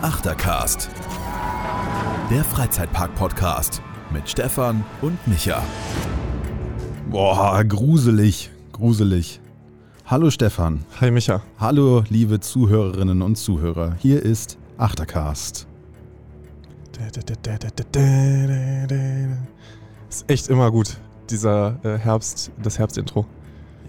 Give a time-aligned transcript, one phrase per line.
[0.00, 0.88] Achtercast.
[2.30, 3.82] Der Freizeitpark-Podcast
[4.12, 5.60] mit Stefan und Micha.
[7.10, 9.40] Boah, gruselig, gruselig.
[10.06, 10.84] Hallo Stefan.
[11.00, 11.42] Hi Micha.
[11.58, 13.96] Hallo liebe Zuhörerinnen und Zuhörer.
[13.98, 15.66] Hier ist Achtercast.
[20.08, 20.96] Ist echt immer gut,
[21.28, 23.26] dieser äh, Herbst, das Herbstintro.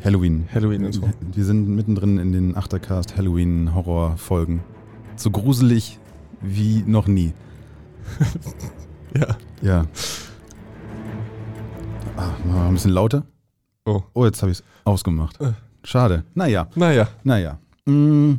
[0.04, 0.50] Halloween.
[0.52, 1.10] Halloween-Intro.
[1.36, 4.64] Wir sind mittendrin in den Achtercast Halloween-Horror-Folgen.
[5.20, 5.99] So gruselig
[6.42, 7.34] wie noch nie.
[9.16, 9.38] Ja.
[9.64, 9.88] Ja.
[12.16, 13.26] Ah, mal ein bisschen lauter.
[13.86, 14.04] Oh.
[14.14, 15.42] Oh, jetzt habe ich es ausgemacht.
[15.42, 15.54] Äh.
[15.84, 16.26] Schade.
[16.36, 17.08] Naja, Naja.
[17.24, 17.58] naja.
[17.86, 18.36] Mm,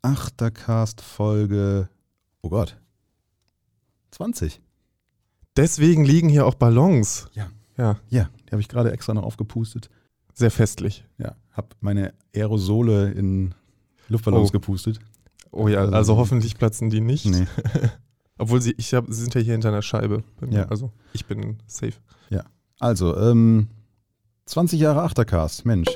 [0.00, 1.88] Achtercast-Folge.
[2.42, 2.76] Oh Gott.
[4.12, 4.60] 20.
[5.56, 7.28] Deswegen liegen hier auch Ballons.
[7.34, 7.48] Ja.
[7.76, 9.90] Ja, Ja, die habe ich gerade extra noch aufgepustet.
[10.32, 11.04] sehr festlich.
[11.18, 13.54] Ja, habe meine Aerosole in
[14.08, 14.52] Luftballons Oh.
[14.52, 15.00] gepustet.
[15.54, 17.26] Oh ja, Also- also hoffentlich platzen die nicht.
[17.26, 17.46] Nee.
[18.38, 20.24] Obwohl sie, ich hab, sie sind ja hier hinter einer Scheibe.
[20.50, 20.64] Ja.
[20.66, 21.94] Also ich bin safe.
[22.80, 23.68] Also, ähm,
[24.46, 25.88] 20 Jahre Achtercast, Mensch.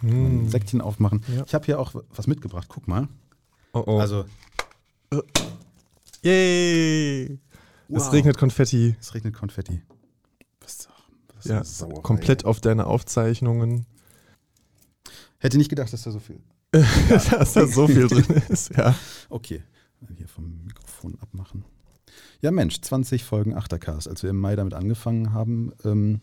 [0.00, 0.48] Hm.
[0.48, 1.22] Säckchen aufmachen.
[1.28, 1.44] Ja.
[1.46, 3.06] Ich habe hier auch was mitgebracht, guck mal.
[3.74, 3.98] Oh oh.
[4.00, 4.24] Also,
[6.22, 7.38] Yay!
[7.88, 8.12] Es Wow.
[8.12, 8.96] regnet Konfetti.
[8.98, 9.82] es regnet Konfetti.
[10.60, 10.88] Was,
[11.36, 11.86] was Ja.
[12.02, 13.84] Komplett auf deine Aufzeichnungen.
[15.38, 16.40] Hätte nicht gedacht, dass da so viel.
[17.08, 18.74] Dass da so viel drin ist.
[18.76, 18.94] Ja.
[19.30, 19.62] Okay,
[20.16, 21.64] hier vom Mikrofon abmachen.
[22.40, 24.08] Ja, Mensch, 20 Folgen Achtercast.
[24.08, 26.20] Als wir im Mai damit angefangen haben, ähm,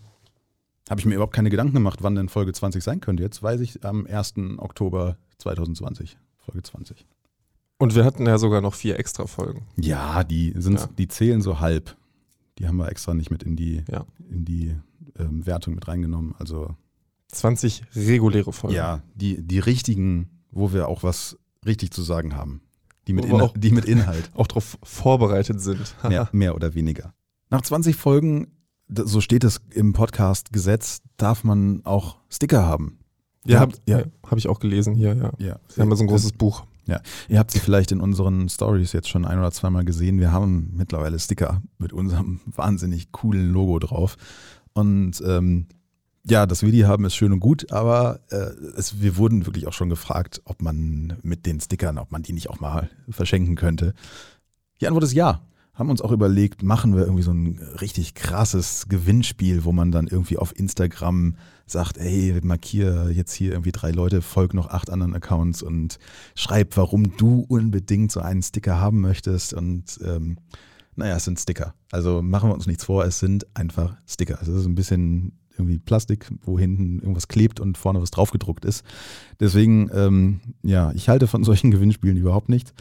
[0.89, 3.23] habe ich mir überhaupt keine Gedanken gemacht, wann denn Folge 20 sein könnte.
[3.23, 4.33] Jetzt weiß ich am 1.
[4.57, 7.05] Oktober 2020, Folge 20.
[7.77, 9.65] Und wir hatten ja sogar noch vier extra Folgen.
[9.77, 10.89] Ja, die, sind, Ja.
[10.97, 11.95] die zählen so halb.
[12.59, 14.05] Die haben wir extra nicht mit in die, Ja.
[14.29, 14.75] in die
[15.17, 16.35] ähm, Wertung mit reingenommen.
[16.37, 16.75] Also
[17.29, 18.75] 20 reguläre Folgen.
[18.75, 22.61] ja, die, die richtigen, wo wir auch was richtig zu sagen haben.
[23.07, 24.29] Die mit, Wo wir Inha auch- die mit Inhalt.
[24.35, 25.95] Auch darauf vorbereitet sind.
[26.07, 27.13] mehr, mehr oder weniger.
[27.49, 28.51] Nach 20 Folgen,
[28.87, 32.99] so steht es im Podcast-Gesetz, darf man auch Sticker haben.
[33.45, 33.99] ja, habe habt- ja.
[34.01, 34.05] ja.
[34.25, 35.31] hab ich auch gelesen hier, ja.
[35.39, 36.63] Ja, Wir haben ja so ein großes Buch.
[37.29, 40.19] Ihr habt sie vielleicht in unseren Stories jetzt schon ein oder zweimal gesehen.
[40.19, 44.17] Wir haben mittlerweile Sticker mit unserem wahnsinnig coolen Logo drauf.
[44.73, 45.67] Und ähm,
[46.27, 49.67] ja, dass wir die haben, ist schön und gut, aber äh, es, wir wurden wirklich
[49.67, 53.55] auch schon gefragt, ob man mit den Stickern, ob man die nicht auch mal verschenken
[53.55, 53.93] könnte.
[54.79, 55.41] Die Antwort ist ja.
[55.73, 60.05] Haben uns auch überlegt, machen wir irgendwie so ein richtig krasses Gewinnspiel, wo man dann
[60.05, 65.15] irgendwie auf Instagram sagt, ey, markier jetzt hier irgendwie drei Leute, folg noch acht anderen
[65.15, 65.97] Accounts und
[66.35, 69.53] schreib, warum du unbedingt so einen Sticker haben möchtest.
[69.53, 70.37] Und ähm,
[70.95, 71.73] naja, es sind Sticker.
[71.89, 74.39] Also machen wir uns nichts vor, es sind einfach Sticker.
[74.41, 78.83] Es ist ein bisschen irgendwie Plastik, wo hinten irgendwas klebt und vorne was draufgedruckt ist.
[79.39, 82.73] Deswegen, ähm, ja, ich halte von solchen Gewinnspielen überhaupt nichts.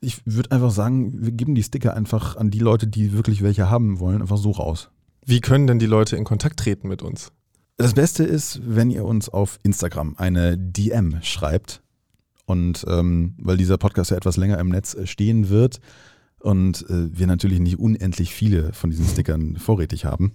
[0.00, 3.68] Ich würde einfach sagen, wir geben die Sticker einfach an die Leute, die wirklich welche
[3.68, 4.90] haben wollen, einfach so raus.
[5.26, 7.32] Wie können denn die Leute in Kontakt treten mit uns?
[7.76, 11.82] Das Beste ist, wenn ihr uns auf Instagram eine DM schreibt.
[12.46, 15.80] Und ähm, weil dieser Podcast ja etwas länger im Netz äh, stehen wird
[16.40, 20.32] und äh, wir natürlich nicht unendlich viele von diesen Stickern vorrätig haben,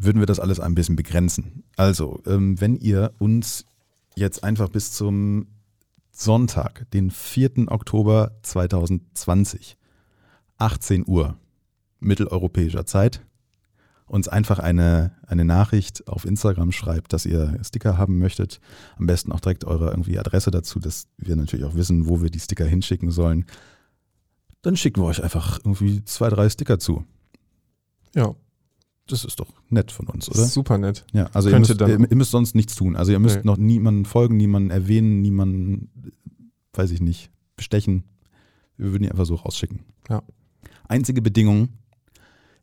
[0.00, 1.64] würden wir das alles ein bisschen begrenzen.
[1.76, 3.66] Also, ähm, wenn ihr uns
[4.14, 5.48] jetzt einfach bis zum
[6.12, 7.68] Sonntag, den 4.
[7.68, 9.76] Oktober 2020,
[10.56, 11.36] 18 Uhr
[12.00, 13.24] mitteleuropäischer Zeit,
[14.06, 18.60] uns einfach eine, eine Nachricht auf Instagram schreibt, dass ihr Sticker haben möchtet.
[18.96, 22.30] Am besten auch direkt eure irgendwie Adresse dazu, dass wir natürlich auch wissen, wo wir
[22.30, 23.44] die Sticker hinschicken sollen.
[24.62, 27.04] Dann schicken wir euch einfach irgendwie zwei, drei Sticker zu.
[28.14, 28.34] Ja,
[29.08, 30.44] Das ist doch nett von uns, oder?
[30.44, 31.04] super nett.
[31.12, 32.94] Ja, also ihr müsst, ihr müsst sonst nichts tun.
[32.94, 33.42] Also ihr müsst Nee.
[33.44, 35.90] noch niemanden folgen, niemanden erwähnen, niemanden,
[36.74, 38.04] weiß ich nicht, bestechen.
[38.76, 39.80] Wir würden die einfach so rausschicken.
[40.08, 40.22] Ja.
[40.86, 41.70] Einzige Bedingung,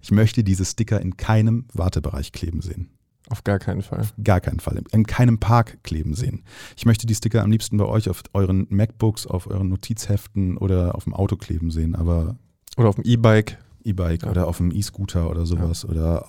[0.01, 2.89] ich möchte diese Sticker in keinem Wartebereich kleben sehen.
[3.29, 4.07] Auf gar keinen Fall.
[4.23, 4.83] Gar keinen Fall.
[4.91, 6.43] In keinem Park kleben sehen.
[6.77, 10.93] Ich möchte die Sticker am liebsten bei euch auf euren MacBooks, auf euren Notizheften oder
[10.93, 12.37] auf dem Auto kleben sehen, aber
[12.77, 13.57] Oder auf dem E-Bike.
[13.85, 14.31] E-Bike Ja.
[14.31, 16.27] oder auf dem E-Scooter oder sowas oder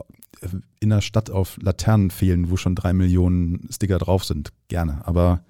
[0.80, 4.52] in der Stadt auf Laternen fehlen, wo schon drei Millionen Sticker drauf sind.
[4.68, 5.00] Gerne.
[5.06, 5.40] Aber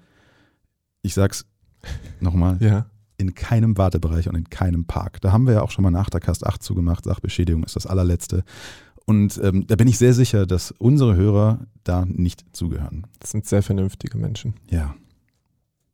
[1.01, 1.45] ich sag's
[2.21, 2.85] nochmal, Ja.
[3.17, 5.19] in keinem Wartebereich und in keinem Park.
[5.21, 7.03] Da haben wir ja auch schon mal nach der Cast 8 zugemacht.
[7.03, 8.43] Sachbeschädigung ist das allerletzte.
[9.05, 13.07] Und ähm, da bin ich sehr sicher, dass unsere Hörer da nicht zugehören.
[13.19, 14.53] Das sind sehr vernünftige Menschen.
[14.69, 14.95] Ja.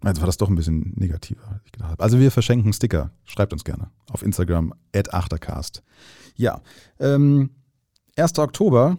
[0.03, 2.03] Also war das doch ein bisschen negativer, als ich gedacht habe.
[2.03, 3.11] Also wir verschenken Sticker.
[3.25, 5.81] Schreibt uns gerne auf Instagram at achtercast.
[6.35, 6.61] Ja,
[6.99, 7.51] ähm,
[8.17, 8.37] 1.
[8.39, 8.97] Oktober,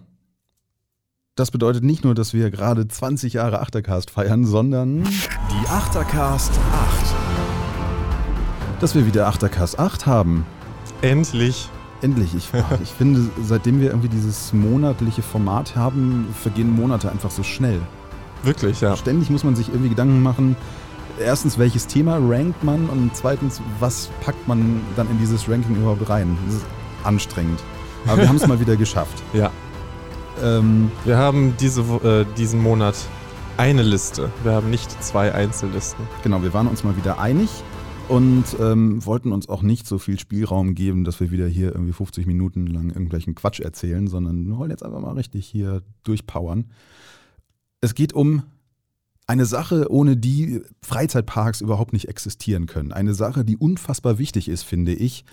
[1.36, 7.14] das bedeutet nicht nur, dass wir gerade 20 Jahre Achtercast feiern, sondern Die Achtercast 8.
[8.80, 10.46] dass wir wieder Achtercast 8 haben.
[11.02, 11.68] Endlich.
[12.02, 12.34] Endlich.
[12.34, 12.48] Ich,
[12.82, 17.80] ich finde, seitdem wir irgendwie dieses monatliche Format haben, vergehen Monate einfach so schnell.
[18.42, 18.96] Wirklich, ja.
[18.96, 20.56] Ständig muss man sich irgendwie Gedanken machen.
[21.18, 26.08] Erstens, welches Thema rankt man und zweitens, was packt man dann in dieses Ranking überhaupt
[26.08, 26.36] rein?
[26.46, 26.66] Das ist
[27.04, 27.60] anstrengend.
[28.06, 29.22] Aber wir haben es mal wieder geschafft.
[29.32, 29.50] Ja.
[30.42, 32.96] Ähm, Wir haben diese, äh, diesen Monat
[33.56, 34.30] eine Liste.
[34.42, 36.04] Wir haben nicht zwei Einzellisten.
[36.22, 37.50] genau, wir waren uns mal wieder einig
[38.08, 41.92] und ähm, wollten uns auch nicht so viel Spielraum geben, dass wir wieder hier irgendwie
[41.92, 46.66] 50 Minuten lang irgendwelchen Quatsch erzählen, sondern wir wollen jetzt einfach mal richtig hier durchpowern.
[47.80, 48.42] Es geht um
[49.26, 52.92] eine Sache, ohne die Freizeitparks überhaupt nicht existieren können.
[52.92, 55.24] Eine Sache, die unfassbar wichtig ist, finde ich,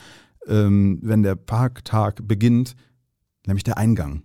[0.47, 2.75] ähm, wenn der Parktag beginnt,
[3.45, 4.23] nämlich der Eingang.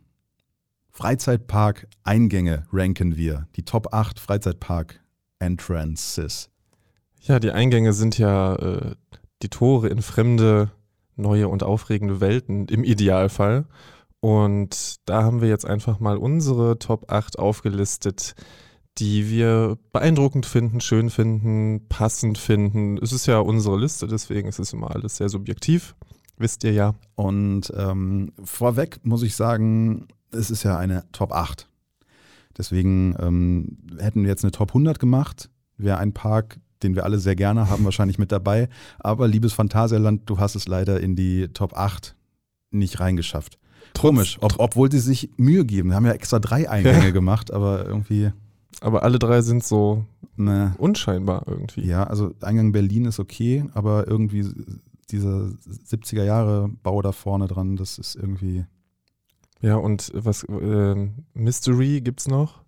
[0.90, 3.46] Freizeitpark-Eingänge ranken wir.
[3.56, 6.48] Die Top 8 Freizeitpark-Entrances.
[7.20, 8.94] Ja, die Eingänge sind ja äh,
[9.42, 10.70] die Tore in fremde,
[11.16, 13.66] neue und aufregende Welten im Idealfall.
[14.20, 18.34] Und da haben wir jetzt einfach mal unsere Top 8 aufgelistet,
[18.98, 22.98] die wir beeindruckend finden, schön finden, passend finden.
[22.98, 25.94] Es ist ja unsere Liste, deswegen ist es immer alles sehr subjektiv.
[26.38, 26.94] Wisst ihr ja.
[27.14, 31.68] Und ähm, vorweg muss ich sagen, es ist ja eine Top 8.
[32.56, 37.18] Deswegen ähm, hätten wir jetzt eine Top 100 gemacht, wäre ein Park, den wir alle
[37.18, 38.68] sehr gerne haben, wahrscheinlich mit dabei.
[38.98, 42.16] Aber liebes Phantasialand, du hast es leider in die Top 8
[42.70, 43.58] nicht reingeschafft.
[43.98, 45.90] Komisch, ob, obwohl sie sich Mühe geben.
[45.90, 48.32] Wir haben ja extra drei Eingänge gemacht, aber irgendwie,
[48.80, 50.04] Aber alle drei sind so
[50.36, 50.74] ne.
[50.78, 51.86] unscheinbar irgendwie.
[51.86, 54.46] Ja, also Eingang Berlin ist okay, aber irgendwie
[55.10, 55.50] dieser
[55.88, 58.66] 70er Jahre Bau da vorne dran, das ist irgendwie.
[59.62, 62.60] Ja, und was, äh, Mystery gibt's noch?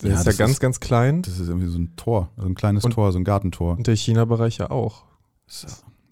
[0.00, 1.22] Der Ja, ist ja ganz, ist- ganz klein.
[1.22, 3.76] Das ist irgendwie so ein Tor, so ein kleines Und- Tor, so ein Gartentor.
[3.76, 5.04] Und der China-Bereich ja auch.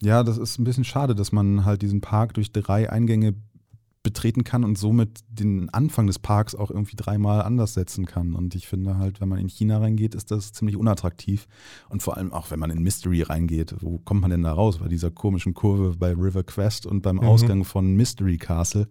[0.01, 3.33] Ja, das ist ein bisschen schade, dass man halt diesen Park durch drei Eingänge
[4.03, 8.33] betreten kann und somit den Anfang des Parks auch irgendwie dreimal anders setzen kann.
[8.33, 11.47] Und ich finde halt, wenn man in China reingeht, ist das ziemlich unattraktiv.
[11.89, 14.79] Und vor allem auch, wenn man in Mystery reingeht, wo kommt man denn da raus?
[14.79, 17.23] Bei dieser komischen Kurve bei River Quest und beim Mhm.
[17.23, 18.87] Ausgang von Mystery Castle.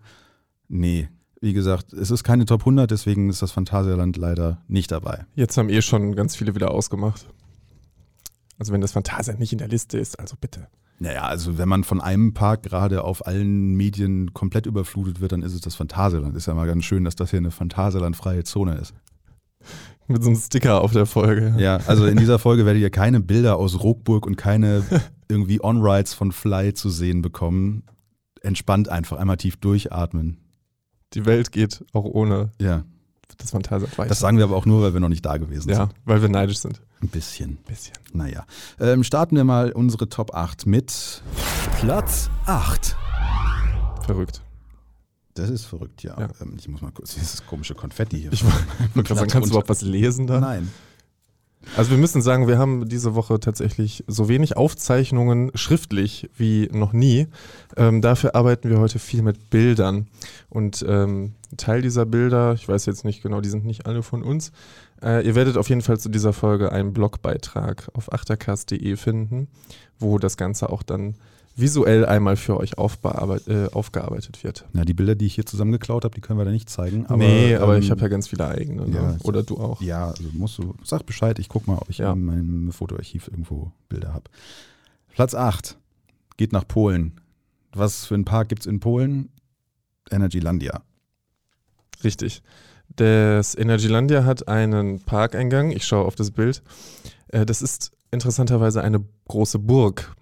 [0.68, 1.08] Nee,
[1.40, 5.24] wie gesagt, es ist keine Top 100, deswegen ist das Phantasialand leider nicht dabei.
[5.34, 7.26] Jetzt haben eh schon ganz viele wieder ausgemacht.
[8.58, 10.68] Also wenn das Phantasia nicht in der Liste ist, also bitte.
[11.02, 15.42] Naja, also wenn man von einem Park gerade auf allen Medien komplett überflutet wird, dann
[15.42, 16.36] ist es das Phantasialand.
[16.36, 18.92] Ist ja mal ganz schön, dass das hier eine Phantasialand-freie Zone ist.
[20.08, 21.54] Mit so einem Sticker auf der Folge.
[21.56, 24.82] Ja, also in dieser Folge werdet ihr keine Bilder aus Rockburg und keine
[25.28, 27.84] irgendwie On-Rides von Fly zu sehen bekommen.
[28.42, 30.36] Entspannt einfach, einmal tief durchatmen.
[31.14, 32.84] Die Welt geht auch ohne Ja,
[33.38, 34.08] das Phantasia weiter.
[34.08, 35.94] das sagen wir aber auch nur, weil wir noch nicht da gewesen ja, sind.
[36.04, 36.80] weil wir neidisch sind.
[37.02, 37.58] Ein bisschen.
[37.66, 37.94] Bisschen.
[38.12, 38.44] Naja.
[38.78, 41.22] Ähm, starten wir mal unsere Top 8 mit
[41.78, 42.96] Platz 8.
[44.04, 44.42] Verrückt.
[45.34, 46.18] Das ist verrückt, ja.
[46.20, 46.28] Ja.
[46.40, 48.32] Ähm, ich muss mal kurz dieses komische Konfetti hier.
[48.32, 48.58] Ich wollte
[48.94, 50.40] gerade sagen, kannst du überhaupt was lesen da?
[50.40, 50.70] Nein.
[51.76, 56.92] Also wir müssen sagen, wir haben diese Woche tatsächlich so wenig Aufzeichnungen schriftlich wie noch
[56.92, 57.28] nie.
[57.76, 60.08] Ähm, dafür arbeiten wir heute viel mit Bildern.
[60.48, 64.22] Und ähm, Teil dieser Bilder, ich weiß jetzt nicht genau, die sind nicht alle von
[64.22, 64.52] uns.
[65.02, 69.48] Äh, ihr werdet auf jeden Fall zu dieser Folge einen Blogbeitrag auf achtercast.de finden,
[69.98, 71.14] wo das Ganze auch dann
[71.60, 74.66] visuell einmal für euch äh, aufgearbeitet wird.
[74.72, 77.06] Na, die Bilder, die ich hier zusammengeklaut habe, die können wir da nicht zeigen.
[77.06, 78.86] Aber, nee, aber ähm, ich habe ja ganz viele eigene.
[78.88, 78.94] Ne?
[78.96, 79.80] ja, Oder du auch.
[79.82, 82.12] Ja, also musst du, sag Bescheid, ich guck mal, ob ich Ja.
[82.12, 84.24] in meinem Fotoarchiv irgendwo Bilder habe.
[85.08, 85.76] Platz 8
[86.36, 87.20] geht nach Polen.
[87.72, 89.30] Was für einen Park gibt es in Polen?
[90.10, 90.82] Energylandia.
[92.02, 92.42] Richtig.
[92.96, 95.70] Das Energylandia hat einen Parkeingang.
[95.70, 96.62] Ich schaue auf das Bild.
[97.28, 100.14] Äh, Das ist interessanterweise eine große Burg.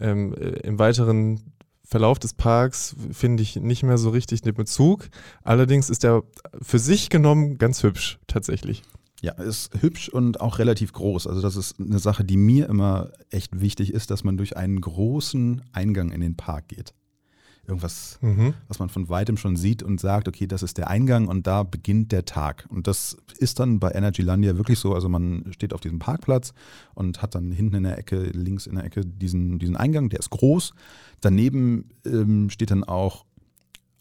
[0.00, 5.08] Ähm, äh, Im weiteren Verlauf des Parks finde ich nicht mehr so richtig den Bezug.
[5.42, 6.22] Allerdings ist er
[6.60, 8.82] für sich genommen ganz hübsch, tatsächlich.
[9.22, 11.26] Ja, ist hübsch und auch relativ groß.
[11.26, 14.80] Also das ist eine Sache, die mir immer echt wichtig ist, dass man durch einen
[14.80, 16.94] großen Eingang in den Park geht.
[17.68, 18.54] Irgendwas, Mhm.
[18.66, 21.62] was man von weitem schon sieht und sagt, okay, das ist der Eingang und da
[21.62, 22.66] beginnt der Tag.
[22.70, 24.94] Und das ist dann bei Energylandia wirklich so.
[24.94, 26.54] Also man steht auf diesem Parkplatz
[26.94, 30.18] und hat dann hinten in der Ecke, links in der Ecke diesen, diesen Eingang, der
[30.20, 30.72] ist groß.
[31.20, 33.26] Daneben ähm, steht dann auch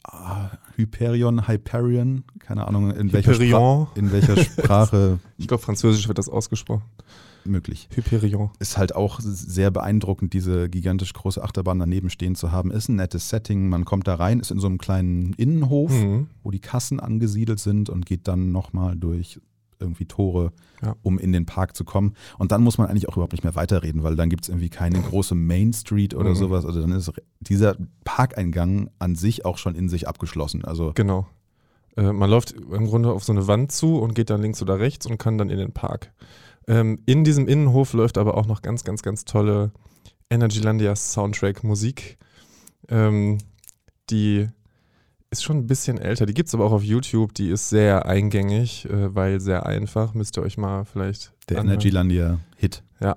[0.04, 3.88] ah, Hyperion, Hyperion, keine Ahnung, in welcher, Spra Hyperion.
[3.96, 6.84] in welcher Sprache Ich glaube, französisch wird das ausgesprochen.
[7.48, 7.88] Möglich.
[7.94, 8.50] Hyperion.
[8.60, 12.72] Ist halt auch sehr beeindruckend, diese gigantisch große Achterbahn daneben stehen zu haben.
[12.72, 13.70] Ist ein nettes Setting.
[13.70, 16.27] Man kommt da rein, ist in so einem kleinen Innenhof, Mhm.
[16.44, 19.39] wo die Kassen angesiedelt sind und geht dann nochmal durch
[19.80, 20.96] irgendwie Tore, Ja.
[21.04, 22.16] um in den Park zu kommen.
[22.39, 24.70] Und dann muss man eigentlich auch überhaupt nicht mehr weiterreden, weil dann gibt es irgendwie
[24.70, 26.36] keine große Main Street oder Mhm.
[26.36, 26.66] sowas.
[26.66, 27.12] Also dann ist
[27.42, 30.66] dieser Parkeingang an sich auch schon in sich abgeschlossen.
[30.66, 31.27] Also Genau.
[31.96, 34.80] Äh, man läuft im Grunde auf so eine Wand zu und geht dann links oder
[34.80, 36.12] rechts und kann dann in den Park.
[36.68, 39.72] Ähm, in diesem Innenhof läuft aber auch noch ganz, ganz, ganz tolle
[40.30, 42.18] Energylandia Soundtrack Musik.
[42.90, 43.38] Ähm,
[44.10, 44.48] die
[45.30, 46.26] ist schon ein bisschen älter.
[46.26, 47.34] Die gibt es aber auch auf YouTube.
[47.34, 50.14] Die ist sehr eingängig, äh, weil sehr einfach.
[50.14, 51.34] Müsst ihr euch mal vielleicht.
[51.50, 51.74] der anhören.
[51.80, 52.84] Energylandia-Hit.
[53.00, 53.16] Ja.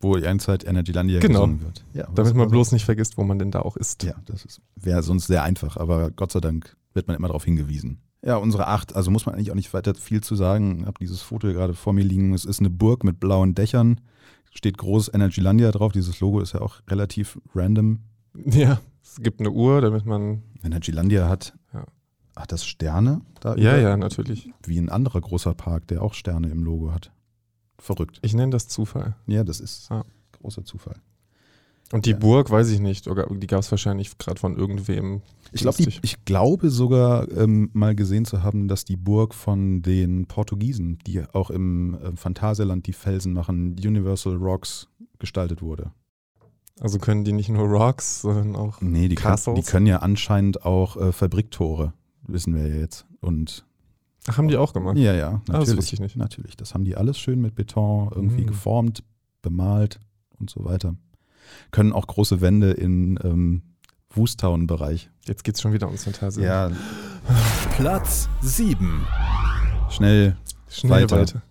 [0.00, 1.40] Wo die ganze Zeit Energylandia Genau.
[1.46, 1.84] gesungen wird.
[1.94, 4.02] Ja, Damit man bloß nicht vergisst, wo man denn da auch ist.
[4.04, 7.44] Ja, das ist- wäre sonst sehr einfach, aber Gott sei Dank wird man immer darauf
[7.44, 7.98] hingewiesen.
[8.24, 10.80] Ja, unsere acht, also muss man eigentlich auch nicht weiter viel zu sagen.
[10.80, 12.34] Ich habe dieses Foto hier gerade vor mir liegen.
[12.34, 14.00] Es ist eine Burg mit blauen Dächern.
[14.50, 15.92] Steht groß Energylandia drauf.
[15.92, 18.00] Dieses Logo ist ja auch relativ random.
[18.44, 20.42] Ja, es gibt eine Uhr, damit man.
[20.64, 21.84] Energylandia hat, Ja.
[22.34, 23.80] hat das Sterne da Ja, über?
[23.80, 24.50] ja, natürlich.
[24.66, 27.12] Wie ein anderer großer Park, der auch Sterne im Logo hat.
[27.78, 28.18] Verrückt.
[28.22, 29.14] Ich nenne das Zufall.
[29.26, 30.04] Ja, das ist Ja.
[30.32, 30.96] großer Zufall.
[31.92, 32.16] Und die Ja.
[32.18, 35.22] Burg, weiß ich nicht, oder die gab es wahrscheinlich gerade von irgendwem.
[35.52, 39.80] Ich, glaub, die, ich glaube sogar ähm, mal gesehen zu haben, dass die Burg von
[39.80, 45.90] den Portugiesen, die auch im äh, Phantasialand die Felsen machen, Universal Rocks gestaltet wurde.
[46.80, 48.80] Also können die nicht nur Rocks, sondern auch.
[48.82, 49.56] Nee, die, Castles?
[49.58, 51.94] die können ja anscheinend auch äh, Fabriktore,
[52.26, 53.06] wissen wir ja jetzt.
[53.20, 53.64] Und
[54.28, 54.98] Ach, haben die auch gemacht?
[54.98, 55.78] ja, ja, Ah, das natürlich.
[55.78, 56.16] wusste ich nicht.
[56.16, 58.48] Natürlich, das haben die alles schön mit Beton irgendwie Mhm.
[58.48, 59.02] geformt,
[59.40, 59.98] bemalt
[60.38, 60.94] und so weiter.
[61.70, 63.62] Können auch große Wände in ähm,
[64.10, 65.10] Woostown-Bereich.
[65.26, 66.42] Jetzt geht's schon wieder ums Fantasie.
[66.42, 66.70] Ja,
[67.76, 69.06] Platz 7.
[69.90, 70.36] schnell
[70.70, 71.20] Schnell Weiter.
[71.20, 71.42] weiter.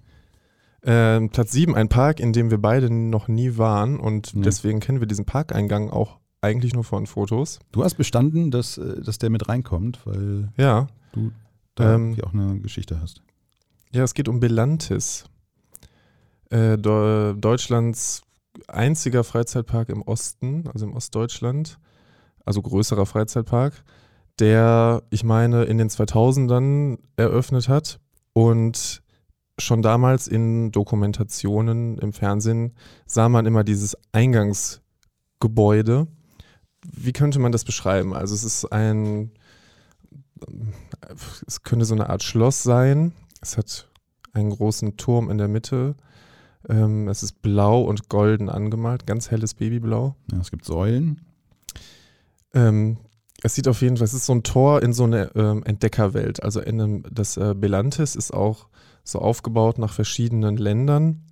[0.83, 4.41] Ähm, Platz 7, ein Park, in dem wir beide noch nie waren und Ja.
[4.41, 7.59] deswegen kennen wir diesen Parkeingang auch eigentlich nur von Fotos.
[7.71, 11.31] Du hast bestanden, dass, äh, dass der mit reinkommt, weil Ja, du
[11.75, 13.21] da Ähm, auch eine Geschichte hast.
[13.91, 15.25] ja, es geht um Belantis.
[16.49, 18.21] Äh, Deu- Deutschlands
[18.67, 21.79] einziger Freizeitpark im Osten, also im Ostdeutschland,
[22.45, 23.83] also größerer Freizeitpark,
[24.39, 27.99] der, ich meine, in den 2000ern eröffnet hat
[28.33, 29.01] und
[29.59, 36.07] schon damals in Dokumentationen im Fernsehen sah man immer dieses Eingangsgebäude.
[36.83, 38.13] Wie könnte man das beschreiben?
[38.13, 39.31] Also es ist ein,
[41.47, 43.13] es könnte so eine Art Schloss sein.
[43.41, 43.89] Es hat
[44.33, 45.95] einen großen Turm in der Mitte.
[46.69, 50.15] Ähm, es ist blau und golden angemalt, ganz helles Babyblau.
[50.31, 51.21] Ja, es gibt Säulen.
[52.53, 52.97] Ähm,
[53.43, 56.41] es sieht auf jeden Fall, es ist so ein Tor in so eine ähm, Entdeckerwelt.
[56.43, 58.67] Also in einem, das äh, Belantis ist auch
[59.03, 61.23] so aufgebaut nach verschiedenen Ländern.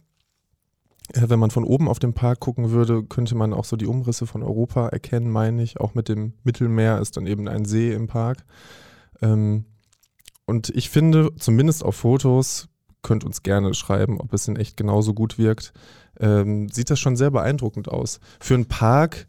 [1.13, 3.88] Äh, wenn man von oben auf den Park gucken würde, könnte man auch so die
[3.88, 5.79] Umrisse von Europa erkennen, meine ich.
[5.79, 8.46] Auch mit dem Mittelmeer ist dann eben ein See im Park.
[9.22, 9.65] Ähm,
[10.46, 12.70] und ich finde, zumindest auf Fotos,
[13.06, 15.74] könnt uns gerne schreiben, ob es in echt genauso gut wirkt,
[16.20, 18.20] ähm, sieht das schon sehr beeindruckend aus.
[18.40, 19.28] Für einen Park,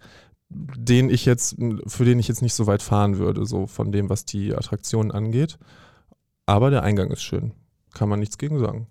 [0.48, 1.56] den ich jetzt,
[1.86, 5.10] für den ich jetzt nicht so weit fahren würde, so von dem, was die Attraktionen
[5.10, 5.58] angeht.
[6.46, 7.52] Aber der Eingang ist schön.
[7.92, 8.86] Kann man nichts gegen sagen.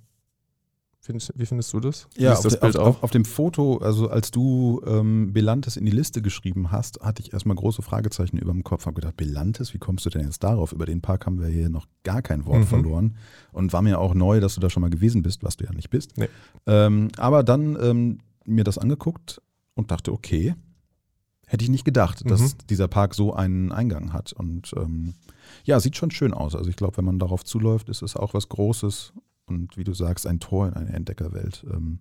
[1.05, 2.07] Findest, wie findest du das?
[2.15, 5.91] Ist auf, das de- auf, auf dem Foto, also als du ähm, Belantes in die
[5.91, 8.87] Liste geschrieben hast, hatte ich erstmal große Fragezeichen über dem Kopf.
[8.87, 10.71] Habe gedacht, Belantes, wie kommst du denn jetzt darauf?
[10.71, 12.65] Über den Park haben wir hier noch gar kein Wort Mhm.
[12.67, 13.17] verloren.
[13.51, 15.73] Und war mir auch neu, dass du da schon mal gewesen bist, was du ja
[15.73, 16.17] nicht bist.
[16.17, 16.27] Nee.
[16.65, 19.41] Ähm, aber dann ähm, mir das angeguckt
[19.75, 20.55] und dachte, okay,
[21.45, 22.51] hätte ich nicht gedacht, dass Mhm.
[22.71, 24.33] dieser Park so einen Eingang hat.
[24.33, 25.13] Und ähm,
[25.65, 26.55] ja, sieht schon schön aus.
[26.55, 29.13] Also ich glaube, wenn man darauf zuläuft, ist es auch was Großes.
[29.47, 31.65] Und wie du sagst, ein Tor in eine Entdeckerwelt.
[31.71, 31.99] Ähm,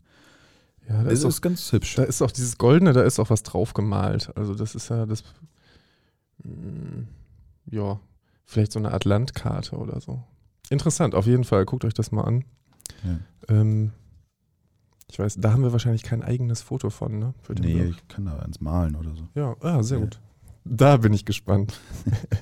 [0.89, 1.95] Ja, da es ist, auch, ganz hübsch.
[1.97, 4.35] da ist auch dieses Goldene, da ist auch was drauf gemalt.
[4.37, 5.23] Also das ist ja das,
[6.43, 7.05] mm,
[7.71, 8.01] ja,
[8.45, 10.23] vielleicht so eine Art Landkarte oder so.
[10.71, 11.65] Interessant, auf jeden Fall.
[11.67, 12.45] Guckt euch das mal an.
[13.03, 13.19] Ja.
[13.49, 13.93] Ähm,
[15.11, 17.35] ich weiß, da haben wir wahrscheinlich kein eigenes Foto von, ne?
[17.43, 17.95] Für den Nee, Blog.
[17.97, 19.29] ich kann da eins malen oder so.
[19.35, 20.05] Ja, ah, sehr Ja.
[20.05, 20.21] gut.
[20.65, 21.79] Da bin ich gespannt.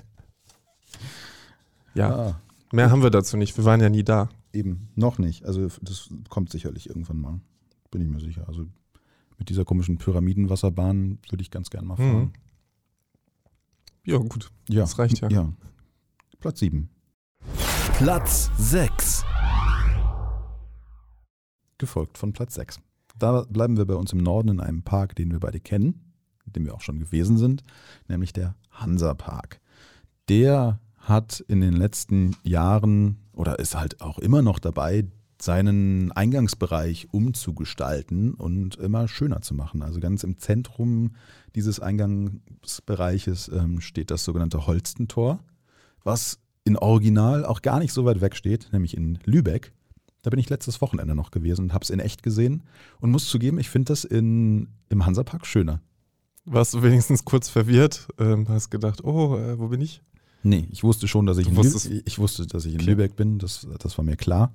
[1.94, 2.40] ja, Ah,
[2.72, 3.56] mehr haben wir dazu nicht.
[3.56, 4.28] Wir waren ja nie da.
[4.52, 5.44] Eben, noch nicht.
[5.44, 7.40] Also das kommt sicherlich irgendwann mal.
[7.90, 8.48] Bin ich mir sicher.
[8.48, 8.66] Also
[9.38, 12.16] mit dieser komischen Pyramidenwasserbahn würde ich ganz gern mal fahren.
[12.16, 12.32] Mhm.
[14.04, 14.50] Ja, gut.
[14.68, 15.28] Ja, Das reicht ja.
[15.30, 15.52] Ja.
[16.40, 16.88] Platz 7.
[17.98, 19.24] Platz 6.
[21.78, 22.80] Gefolgt von Platz 6.
[23.18, 26.12] Da bleiben wir bei uns im Norden in einem Park, den wir beide kennen,
[26.46, 27.62] in dem wir auch schon gewesen sind,
[28.08, 29.60] nämlich der Hansa-Park.
[30.28, 35.04] Der hat in den letzten Jahren oder ist halt auch immer noch dabei,
[35.42, 39.82] seinen Eingangsbereich umzugestalten und immer schöner zu machen.
[39.82, 41.16] Also ganz im Zentrum
[41.54, 45.40] dieses Eingangsbereiches ähm, steht das sogenannte Holstentor,
[46.04, 49.72] was in Original auch gar nicht so weit weg steht, nämlich in Lübeck.
[50.22, 52.62] Da bin ich letztes Wochenende noch gewesen und habe es in echt gesehen
[53.00, 55.80] und muss zugeben, ich finde das in, im Hansapark schöner.
[56.44, 58.06] Warst du wenigstens kurz verwirrt?
[58.18, 60.02] Ähm, hast gedacht, oh, äh, wo bin ich?
[60.42, 62.90] Nee, ich wusste schon, dass ich, in, Lübeck, ich wusste, dass ich in Okay.
[62.90, 64.52] Lübeck bin, das, das war mir klar.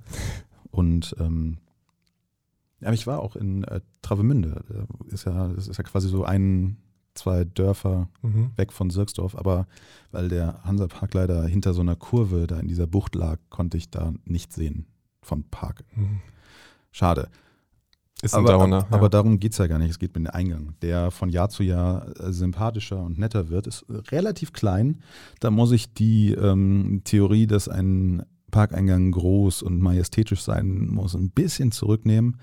[0.71, 1.57] Und ähm,
[2.81, 4.63] aber ich war auch in äh, Travemünde.
[4.69, 6.77] Da Ist ja, das ist ja quasi so ein,
[7.15, 8.51] zwei Dörfer Mhm.
[8.55, 9.65] weg von Sirksdorf, aber
[10.11, 13.89] weil der Hansapark leider hinter so einer Kurve da in dieser Bucht lag, konnte ich
[13.89, 14.85] da nicht sehen
[15.23, 15.83] vom Park.
[15.95, 16.21] Mhm.
[16.91, 17.29] Schade.
[18.21, 18.77] Ist ein aber, Downer.
[18.77, 19.91] aber, aber darum geht es ja gar nicht.
[19.91, 23.67] Es geht mit dem Eingang, der von Jahr zu Jahr äh, sympathischer und netter wird.
[23.67, 25.01] Ist relativ klein.
[25.39, 31.29] Da muss ich die ähm, Theorie, dass ein Parkeingang groß und majestätisch sein muss, ein
[31.29, 32.37] bisschen zurücknehmen.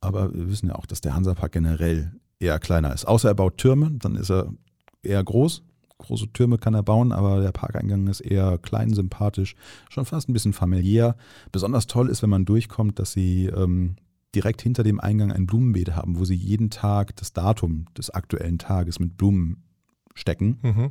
[0.00, 3.06] Aber wir wissen ja auch, dass der Hansapark generell eher kleiner ist.
[3.06, 4.52] Außer er baut Türme, dann ist er
[5.02, 5.62] eher groß.
[5.98, 9.56] Große Türme kann er bauen, aber der Parkeingang ist eher klein, sympathisch,
[9.88, 11.16] schon fast ein bisschen familiär.
[11.50, 13.96] Besonders toll ist, wenn man durchkommt, dass sie ähm,
[14.34, 18.58] direkt hinter dem Eingang ein Blumenbeet haben, wo sie jeden Tag das Datum des aktuellen
[18.58, 19.64] Tages mit Blumen
[20.14, 20.58] stecken.
[20.62, 20.90] Mhm.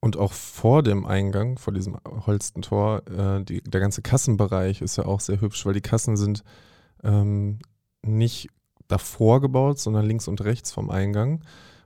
[0.00, 5.06] Und auch vor dem Eingang, vor diesem Holstentor, äh, die, der ganze Kassenbereich ist ja
[5.06, 6.44] auch sehr hübsch, weil die Kassen sind
[7.02, 7.58] ähm,
[8.02, 8.48] nicht
[8.88, 11.42] davor gebaut, sondern links und rechts vom Eingang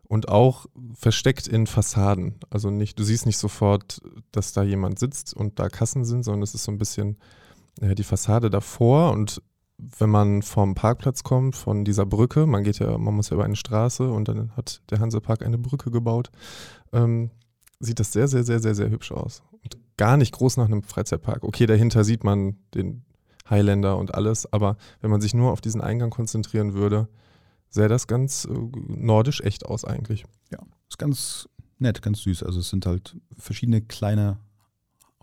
[0.09, 2.41] und auch versteckt in Fassaden.
[2.51, 4.01] Also nicht, du siehst nicht sofort,
[4.33, 7.19] dass da jemand sitzt und da Kassen sind, sondern es ist so ein bisschen
[7.81, 9.43] äh, die Fassade davor und
[9.79, 13.45] wenn man vom Parkplatz kommt, von dieser Brücke, man geht ja, man muss ja über
[13.45, 16.31] eine Straße und dann hat der Hansepark eine Brücke gebaut,
[16.93, 17.31] ähm,
[17.79, 19.43] sieht das sehr, sehr, sehr, sehr, sehr hübsch aus.
[19.63, 21.45] Und gar nicht groß nach einem Freizeitpark.
[21.45, 23.05] Okay, dahinter sieht man den
[23.49, 27.09] Highlander und alles, aber wenn man sich nur auf diesen Eingang konzentrieren würde,
[27.71, 28.53] sähe das ganz äh,
[28.89, 30.25] nordisch echt aus eigentlich.
[30.89, 32.43] Ist ganz nett, ganz süß.
[32.43, 34.39] Also es sind halt verschiedene kleine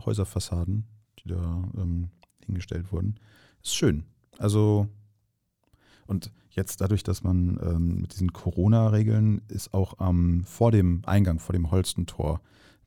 [0.05, 0.85] Häuserfassaden,
[1.19, 2.09] die da ähm,
[2.45, 3.19] hingestellt wurden.
[3.63, 4.05] Ist schön.
[4.37, 4.87] Also
[6.07, 11.39] und jetzt dadurch, dass man ähm, mit diesen Corona-Regeln ist auch ähm, vor dem Eingang,
[11.39, 12.41] vor dem Holstentor,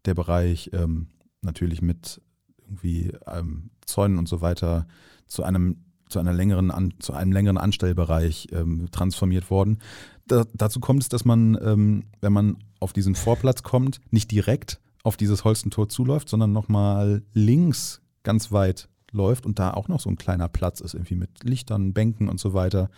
[0.05, 1.09] der Bereich ähm,
[1.43, 2.21] natürlich mit
[2.61, 4.87] irgendwie ähm, Zäunen und so weiter
[5.27, 9.79] zu einem zu einer längeren An, zu einem längeren Anstellbereich ähm, transformiert worden.
[10.27, 14.81] Da, dazu kommt es, dass man, ähm, wenn man auf diesen Vorplatz kommt, nicht direkt
[15.03, 20.11] auf dieses Holstentor zuläuft, sondern nochmal links ganz weit läuft und da auch noch so
[20.11, 22.91] ein kleiner Platz ist, irgendwie mit Lichtern, Bänken und so weiter.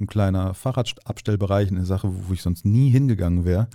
[0.00, 3.68] Ein kleiner Fahrradabstellbereich, eine Sache, wo ich sonst nie hingegangen wäre,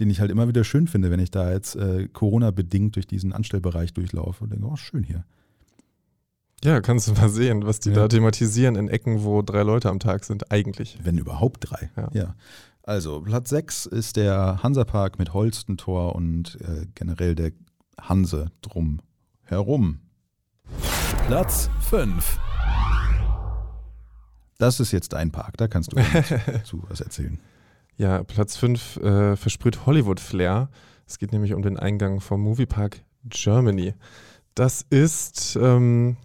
[0.00, 3.32] den ich halt immer wieder schön finde, wenn ich da jetzt äh, Corona-bedingt durch diesen
[3.32, 5.24] Anstellbereich durchlaufe und denke, oh, schön hier.
[6.64, 7.96] Ja, kannst du mal sehen, was die Ja.
[7.96, 10.98] da thematisieren in Ecken, wo drei Leute am Tag sind, eigentlich.
[11.02, 11.90] Wenn überhaupt drei.
[12.12, 12.34] Ja.
[12.82, 17.52] Also Platz 6 ist der Hansapark mit Holstentor und äh, generell der
[18.00, 19.00] Hanse drum
[19.42, 19.98] herum.
[21.26, 22.38] Platz 5.
[24.58, 26.06] Das ist jetzt dein Park, da kannst du uns
[26.64, 27.40] zu was erzählen.
[27.96, 30.70] Ja, Platz 5 äh, versprüht Hollywood-Flair.
[31.04, 33.94] Es geht nämlich um den Eingang vom Moviepark Germany.
[34.54, 36.16] Das ist, ähm,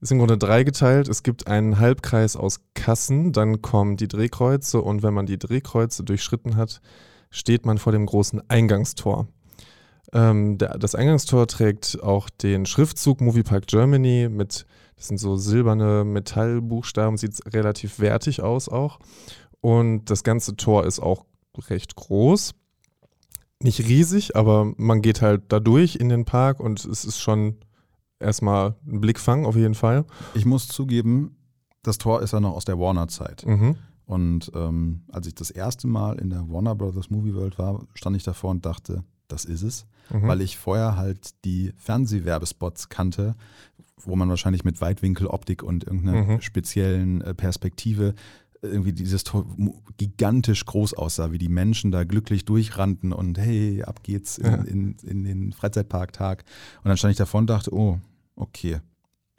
[0.00, 1.06] ist im Grunde dreigeteilt.
[1.08, 6.02] Es gibt einen Halbkreis aus Kassen, dann kommen die Drehkreuze und wenn man die Drehkreuze
[6.02, 6.80] durchschritten hat,
[7.28, 9.28] steht man vor dem großen Eingangstor.
[10.14, 14.64] Ähm, der, das Eingangstor trägt auch den Schriftzug Moviepark Germany mit,
[14.96, 19.00] das sind so silberne Metallbuchstaben, sieht relativ wertig aus auch.
[19.60, 21.26] Und das ganze Tor ist auch
[21.68, 22.54] recht groß.
[23.60, 27.56] Nicht riesig, aber man geht halt da durch in den Park und es ist schon
[28.20, 30.04] erstmal ein Blickfang auf jeden Fall.
[30.34, 31.36] Ich muss zugeben,
[31.82, 33.44] das Tor ist ja noch aus der Warner-Zeit.
[33.46, 33.76] Mhm.
[34.06, 38.16] Und ähm, als ich das erste Mal in der Warner Brothers Movie World war, stand
[38.16, 39.86] ich davor und dachte, das ist es.
[40.10, 40.28] Mhm.
[40.28, 43.34] weil ich vorher halt die Fernsehwerbespots kannte,
[44.02, 46.40] wo man wahrscheinlich mit Weitwinkeloptik und irgendeiner Mhm.
[46.42, 48.14] speziellen äh, Perspektive
[48.60, 49.46] irgendwie dieses Tor
[49.96, 54.54] gigantisch groß aussah, wie die Menschen da glücklich durchrannten und hey, ab geht's in, Ja.
[54.56, 56.44] in, in den Freizeitparktag.
[56.82, 57.98] Und dann stand ich davor und dachte, oh,
[58.36, 58.80] okay.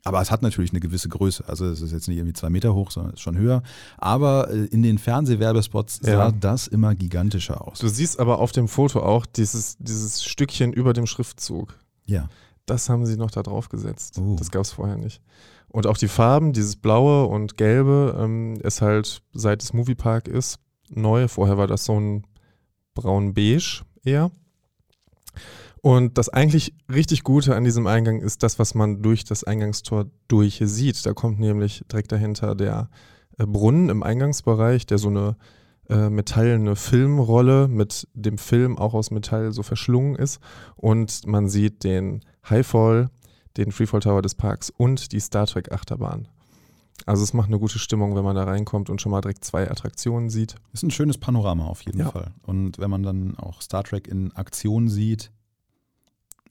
[0.08, 1.44] Aber es hat natürlich eine gewisse Größe.
[1.48, 3.64] Also es ist jetzt nicht irgendwie zwei Meter hoch, sondern es ist schon höher.
[3.98, 6.18] Aber äh, in den Fernsehwerbespots Ja.
[6.18, 7.80] sah das immer gigantischer aus.
[7.80, 11.78] Du siehst aber auf dem Foto auch dieses, dieses Stückchen über dem Schriftzug.
[12.06, 12.30] Ja.
[12.68, 14.20] Das haben sie noch da drauf gesetzt.
[14.20, 14.36] Oh.
[14.38, 15.22] Das gab es vorher nicht.
[15.70, 20.60] Und auch die Farben, dieses Blaue und Gelbe, ähm, ist halt, seit es Moviepark ist,
[20.90, 21.28] neu.
[21.28, 22.26] Vorher war das so ein
[22.94, 24.30] braun-beige eher.
[25.86, 30.08] Und das eigentlich richtig Gute an diesem Eingang ist das, was man durch das Eingangstor
[30.28, 31.06] durch sieht.
[31.06, 32.90] Da kommt nämlich direkt dahinter der
[33.38, 35.36] äh, Brunnen im Eingangsbereich, der so eine
[35.88, 40.40] äh, metallene Filmrolle mit dem Film auch aus Metall so verschlungen ist.
[40.76, 43.12] Und man sieht den Highfall,
[43.56, 46.28] den Freefall Tower des Parks und die Star Trek Achterbahn.
[47.06, 49.70] Also es macht eine gute Stimmung, wenn man da reinkommt und schon mal direkt zwei
[49.70, 50.56] Attraktionen sieht.
[50.74, 52.10] Ist ein schönes Panorama auf jeden Ja.
[52.10, 52.34] Fall.
[52.42, 55.30] Und wenn man dann auch Star Trek in Aktion sieht,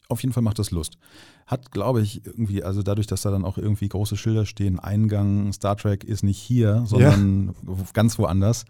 [0.08, 0.98] auf jeden Fall macht das Lust.
[1.46, 5.52] Hat, glaube ich, irgendwie, also dadurch, dass da dann auch irgendwie große Schilder stehen, Eingang
[5.52, 7.54] Star Trek ist nicht hier, sondern
[7.94, 8.64] ganz woanders,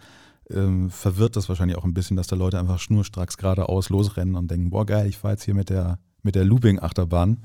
[0.50, 4.50] ähm, verwirrt das wahrscheinlich auch ein bisschen, dass da Leute einfach schnurstracks geradeaus losrennen und
[4.50, 7.38] denken, boah geil, ich fahre jetzt hier mit der, mit der Looping-Achterbahn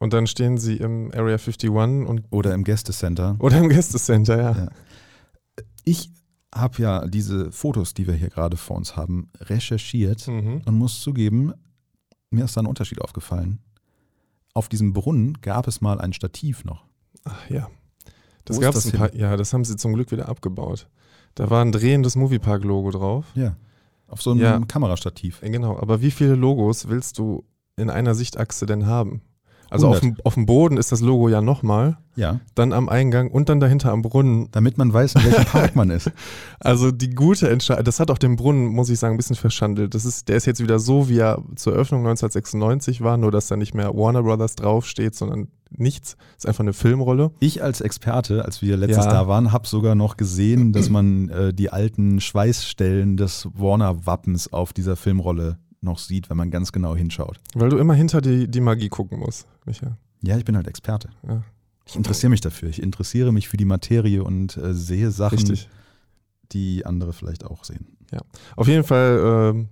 [0.00, 3.36] Und dann stehen sie im Area 51 und oder im Gästecenter.
[3.38, 4.52] oder im Gästecenter, ja.
[4.56, 4.68] Ja.
[5.84, 6.10] Ich
[6.54, 10.62] habe ja diese Fotos, die wir hier gerade vor uns haben, recherchiert Mhm.
[10.64, 11.52] und muss zugeben,
[12.34, 13.58] mir ist da ein Unterschied aufgefallen.
[14.52, 16.84] Auf diesem Brunnen gab es mal ein Stativ noch.
[17.24, 17.68] Ach ja.
[18.44, 20.88] Das gab es paar, ja, das haben sie zum Glück wieder abgebaut.
[21.34, 23.24] Da war ein drehendes Moviepark-Logo drauf.
[23.34, 23.56] Ja.
[24.06, 24.60] Auf so einem Ja.
[24.60, 25.42] Kamerastativ.
[25.42, 27.44] Äh, Genau, aber wie viele Logos willst du
[27.76, 29.22] in einer Sichtachse denn haben?
[29.74, 30.18] Also auf 100.
[30.18, 32.40] dem, auf dem Boden ist das Logo ja nochmal, Ja.
[32.54, 34.48] dann am Eingang und dann dahinter am Brunnen.
[34.52, 36.10] Damit man weiß, in welchem Park man ist.
[36.60, 39.94] Also die gute Entscheidung, das hat auch den Brunnen, muss ich sagen, ein bisschen verschandelt.
[39.94, 43.48] Das ist, der ist jetzt wieder so, wie er zur Eröffnung 1996 war, nur dass
[43.48, 46.16] da nicht mehr Warner Brothers draufsteht, sondern nichts.
[46.38, 47.32] ist einfach eine Filmrolle.
[47.40, 49.10] Ich als Experte, als wir letztes Ja.
[49.12, 54.72] da waren, habe sogar noch gesehen, dass man äh, die alten Schweißstellen des Warner-Wappens auf
[54.72, 57.38] dieser Filmrolle noch sieht, wenn man ganz genau hinschaut.
[57.54, 59.96] Weil du immer hinter die, die Magie gucken musst, Micha.
[60.22, 61.10] Ja, ich bin halt Experte.
[61.28, 61.42] Ja.
[61.86, 62.70] Ich interessiere mich dafür.
[62.70, 65.68] Ich interessiere mich für die Materie und äh, sehe Sachen, Richtig.
[66.52, 67.86] die andere vielleicht auch sehen.
[68.56, 69.68] Auf jeden Fall ähm,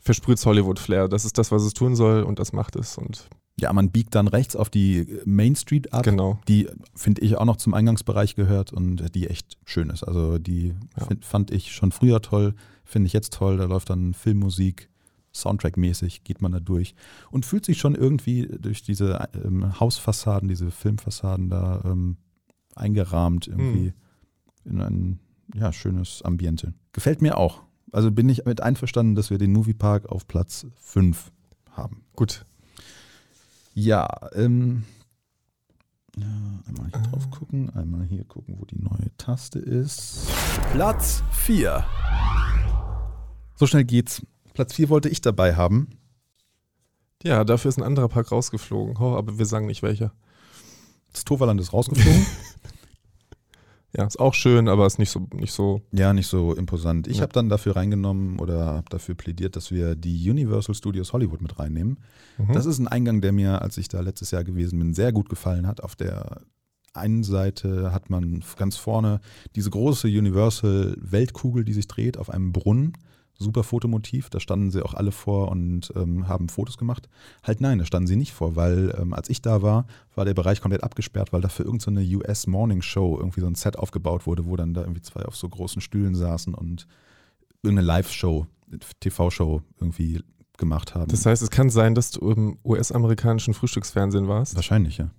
[0.00, 1.08] versprüht Hollywood-Flair.
[1.08, 2.98] Das ist das, was es tun soll und das macht es.
[2.98, 6.40] Und Ja, man biegt dann rechts auf die Main Street ab, genau.
[6.48, 10.02] die, finde ich, auch noch zum Eingangsbereich gehört und die echt schön ist.
[10.02, 11.06] Also die Ja.
[11.06, 13.56] find, fand ich schon früher toll, finde ich jetzt toll.
[13.58, 14.90] Da läuft dann Filmmusik,
[15.34, 16.94] Soundtrack-mäßig geht man da durch
[17.30, 22.16] und fühlt sich schon irgendwie durch diese ähm, Hausfassaden, diese Filmfassaden da ähm,
[22.74, 23.92] eingerahmt irgendwie
[24.64, 25.20] in ein
[25.54, 26.74] ja, schönes Ambiente.
[26.92, 27.62] Gefällt mir auch.
[27.92, 31.30] Also bin ich mit einverstanden, dass wir den Moviepark auf Platz 5
[31.70, 32.04] haben.
[32.16, 32.44] Gut.
[33.74, 34.84] Ja, ähm,
[36.16, 36.26] ja,
[36.68, 40.28] einmal hier drauf gucken, einmal hier gucken, wo die neue Taste ist.
[40.72, 41.84] Platz 4.
[43.56, 44.22] So schnell geht's.
[44.54, 45.88] Platz 4 wollte ich dabei haben.
[47.22, 48.96] Ja, dafür ist ein anderer Park rausgeflogen.
[48.98, 50.12] Oh, aber wir sagen nicht welcher.
[51.12, 52.24] Das Toverland ist rausgeflogen.
[53.96, 55.80] Ja, ist auch schön, aber ist nicht so, nicht so.
[55.92, 57.06] ja, nicht so imposant.
[57.06, 57.22] Ich Ja.
[57.22, 61.60] habe dann dafür reingenommen oder habe dafür plädiert, dass wir die Universal Studios Hollywood mit
[61.60, 62.00] reinnehmen.
[62.36, 62.52] Mhm.
[62.54, 65.28] Das ist ein Eingang, der mir, als ich da letztes Jahr gewesen bin, sehr gut
[65.28, 65.80] gefallen hat.
[65.80, 66.40] Auf der
[66.92, 69.20] einen Seite hat man ganz vorne
[69.54, 72.94] diese große Universal Weltkugel, die sich dreht auf einem Brunnen.
[73.38, 77.08] Super Fotomotiv, da standen sie auch alle vor und ähm, haben Fotos gemacht.
[77.42, 80.34] Halt nein, da standen sie nicht vor, weil ähm, als ich da war, war der
[80.34, 84.26] Bereich komplett abgesperrt, weil da für irgendeine US Morning Show irgendwie so ein Set aufgebaut
[84.26, 86.86] wurde, wo dann da irgendwie zwei auf so großen Stühlen saßen und
[87.62, 88.46] irgendeine Live-Show,
[89.00, 90.22] TV-Show irgendwie
[90.56, 91.10] gemacht haben.
[91.10, 94.54] Das heißt, es kann sein, dass du im US-amerikanischen Frühstücksfernsehen warst.
[94.54, 95.10] Wahrscheinlich, ja.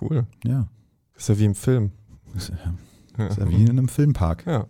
[0.00, 0.26] Cool.
[0.44, 0.68] Ja.
[1.16, 1.92] Ist ja wie im Film.
[2.34, 4.44] Ist ja, ist ja wie in einem Filmpark.
[4.46, 4.66] Ja.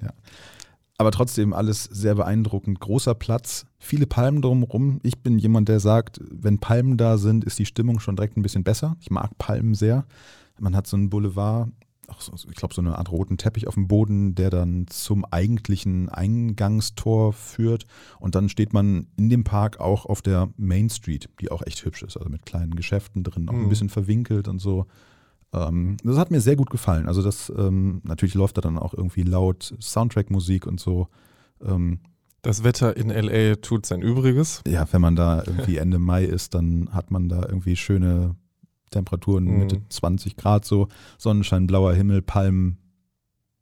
[0.96, 2.78] Aber trotzdem alles sehr beeindruckend.
[2.78, 5.00] Großer Platz, viele Palmen drumherum.
[5.02, 8.42] Ich bin jemand, der sagt, wenn Palmen da sind, ist die Stimmung schon direkt ein
[8.42, 8.96] bisschen besser.
[9.00, 10.06] Ich mag Palmen sehr.
[10.60, 11.68] Man hat so einen Boulevard,
[12.48, 17.32] ich glaube, so eine Art roten Teppich auf dem Boden, der dann zum eigentlichen Eingangstor
[17.32, 17.86] führt.
[18.20, 21.84] Und dann steht man in dem Park auch auf der Main Street, die auch echt
[21.84, 22.16] hübsch ist.
[22.16, 23.68] Also mit kleinen Geschäften drin, auch ein Mhm.
[23.68, 24.86] bisschen verwinkelt und so.
[25.54, 27.06] Ähm, das hat mir sehr gut gefallen.
[27.06, 31.08] Also das, ähm, natürlich läuft da dann auch irgendwie laut Soundtrack-Musik und so.
[31.64, 32.00] Ähm,
[32.42, 34.62] Das Wetter in LA tut sein Übriges.
[34.66, 38.34] ja, wenn man da irgendwie Ende Mai ist, dann hat man da irgendwie schöne
[38.90, 39.58] Temperaturen, Mhm.
[39.58, 40.88] Mitte 20 Grad so,
[41.18, 42.78] Sonnenschein, blauer Himmel, Palmen.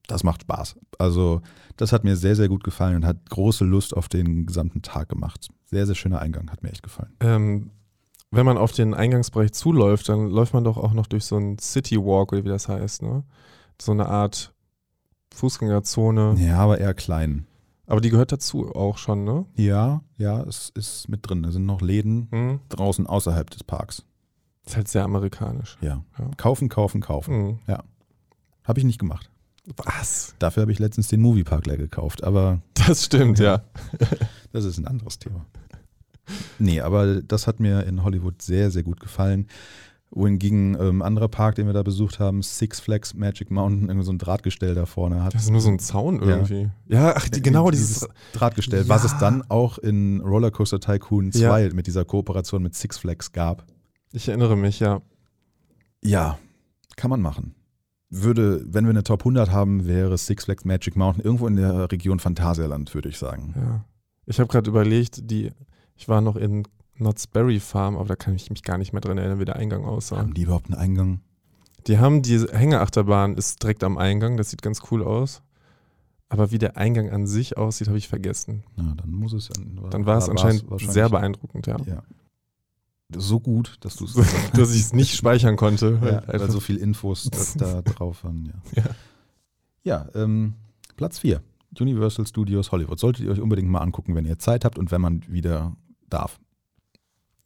[0.08, 0.76] Das macht Spaß.
[0.98, 1.42] Also
[1.76, 5.08] das hat mir sehr, sehr gut gefallen und hat große Lust auf den gesamten Tag
[5.08, 5.48] gemacht.
[5.66, 7.12] Sehr, sehr schöner Eingang, hat mir echt gefallen.
[7.20, 7.70] Ähm,
[8.32, 11.58] wenn man auf den Eingangsbereich zuläuft, dann läuft man doch auch noch durch so einen
[11.58, 13.22] City Walk oder wie das heißt, ne?
[13.80, 14.52] So eine Art
[15.34, 16.34] Fußgängerzone.
[16.38, 17.46] Ja, aber eher klein.
[17.86, 19.44] Aber die gehört dazu auch schon, ne?
[19.56, 21.42] Ja, ja, es ist mit drin.
[21.42, 22.60] Da sind noch Läden Hm?
[22.68, 24.04] draußen außerhalb des Parks.
[24.66, 25.76] Ist halt sehr amerikanisch.
[25.80, 26.04] Ja.
[26.18, 26.30] Ja.
[26.36, 27.58] Kaufen, kaufen, kaufen.
[27.66, 27.76] Hm.
[28.64, 29.28] Habe ich nicht gemacht.
[29.76, 30.34] Was?
[30.38, 33.62] Dafür habe ich letztens den Moviepark leer gekauft, aber Das stimmt, ja.
[34.52, 35.44] das ist ein anderes Thema.
[36.58, 39.46] Nee, aber das hat mir in Hollywood sehr, sehr gut gefallen.
[40.14, 44.12] Wohingegen ähm, anderer Park, den wir da besucht haben, Six Flags Magic Mountain, irgendwie so
[44.12, 45.34] ein Drahtgestell da vorne hat.
[45.34, 46.68] Das ist nur so ein Zaun irgendwie.
[46.86, 48.06] Ja, ach, die, genau, dieses.
[48.34, 48.88] Drahtgestell, Ja.
[48.90, 53.64] was es dann auch in Rollercoaster Tycoon 2 mit dieser Kooperation mit Six Flags gab.
[54.12, 55.00] Ich erinnere mich, ja.
[56.04, 56.38] Ja,
[56.96, 57.54] kann man machen.
[58.10, 61.90] würde, wenn wir eine Top 100 haben, wäre Six Flags Magic Mountain irgendwo in der
[61.90, 63.54] Region Phantasialand, würde ich sagen.
[63.56, 63.84] Ja.
[64.26, 65.50] Ich habe gerade überlegt, die,
[66.02, 66.64] ich war noch in
[66.96, 69.54] Knott's Berry Farm, aber da kann ich mich gar nicht mehr dran erinnern, wie der
[69.54, 70.16] Eingang aussah.
[70.16, 71.20] Haben die überhaupt einen Eingang?
[71.86, 75.42] Die haben diese Hängeachterbahn, ist direkt am Eingang, das sieht ganz cool aus.
[76.28, 78.64] Aber wie der Eingang an sich aussieht, habe ich vergessen.
[78.76, 79.48] Ja, dann muss es.
[79.90, 81.76] Dann war es anscheinend sehr beeindruckend, ja.
[81.86, 82.02] ja.
[83.14, 84.14] So gut, dass du es.
[84.54, 86.00] dass ich es nicht speichern konnte.
[86.02, 88.52] Ja, weil, weil so viel Infos da drauf waren.
[88.74, 88.90] Ja, ja.
[89.84, 90.54] ja ähm,
[90.96, 91.40] Platz 4.
[91.78, 92.98] Universal Studios Hollywood.
[92.98, 95.76] Solltet ihr euch unbedingt mal angucken, wenn ihr Zeit habt und wenn man wieder
[96.12, 96.40] darf.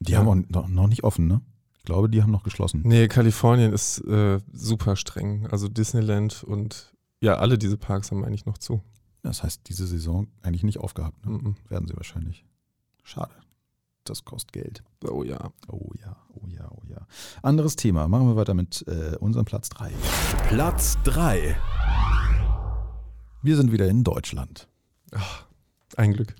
[0.00, 0.18] Die ja.
[0.18, 1.40] haben auch noch nicht offen, ne?
[1.78, 2.82] Ich glaube, die haben noch geschlossen.
[2.84, 5.46] Nee, Kalifornien ist äh, super streng.
[5.46, 8.82] Also Disneyland und ja, alle diese Parks haben eigentlich noch zu.
[9.22, 11.24] Das heißt, diese Saison eigentlich nicht aufgehabt.
[11.24, 11.32] Ne?
[11.32, 11.70] Mm -mm.
[11.70, 12.44] Werden sie wahrscheinlich.
[13.02, 13.34] Schade.
[14.04, 14.82] Das kostet Geld.
[15.08, 15.52] Oh ja.
[15.68, 17.06] Oh ja, oh ja, oh ja.
[17.42, 18.06] Anderes Thema.
[18.06, 19.90] Machen wir weiter mit äh, unserem Platz 3.
[20.48, 21.56] Platz 3.
[23.42, 24.68] Wir sind wieder in Deutschland.
[25.12, 25.46] Ach,
[25.96, 26.34] ein Glück.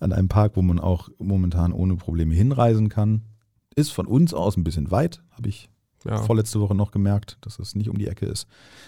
[0.00, 3.22] An einem Park, wo man auch momentan ohne Probleme hinreisen kann.
[3.74, 5.68] Ist von uns aus ein bisschen weit, habe ich
[6.04, 6.22] ja.
[6.22, 8.46] vorletzte Woche noch gemerkt, dass es nicht um die Ecke ist.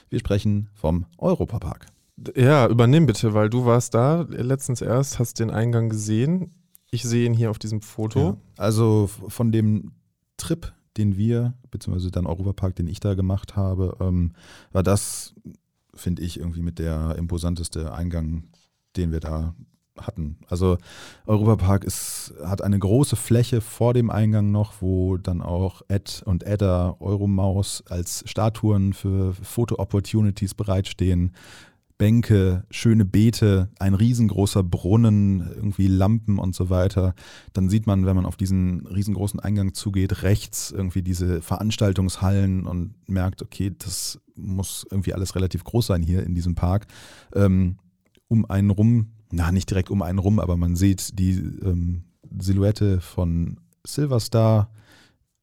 [0.08, 1.86] Wir sprechen vom Europapark.
[2.34, 6.52] Ja, übernimm bitte, weil du warst da letztens erst, hast den Eingang gesehen.
[6.90, 8.20] Ich sehe ihn hier auf diesem Foto.
[8.20, 9.92] Ja, also von dem
[10.36, 14.32] Trip, den wir, beziehungsweise dann Europapark, den ich da gemacht habe, ähm,
[14.72, 15.34] war das,
[15.94, 18.44] finde ich, irgendwie mit der imposanteste Eingang,
[18.96, 19.54] den wir da
[20.06, 20.38] hatten.
[20.48, 20.78] Also
[21.26, 26.44] Europapark ist, hat eine große Fläche vor dem Eingang noch, wo dann auch Ed und
[26.44, 31.32] Edda, Euromaus als Statuen für Foto-Opportunities bereitstehen.
[31.98, 37.14] Bänke, schöne Beete, ein riesengroßer Brunnen, irgendwie Lampen und so weiter.
[37.52, 42.94] Dann sieht man, wenn man auf diesen riesengroßen Eingang zugeht, rechts irgendwie diese Veranstaltungshallen und
[43.08, 46.86] merkt, okay, das muss irgendwie alles relativ groß sein hier in diesem Park.
[47.34, 47.78] Ähm,
[48.28, 52.04] um einen rum na, nicht direkt um einen rum, aber man sieht die ähm,
[52.38, 54.70] Silhouette von Silverstar,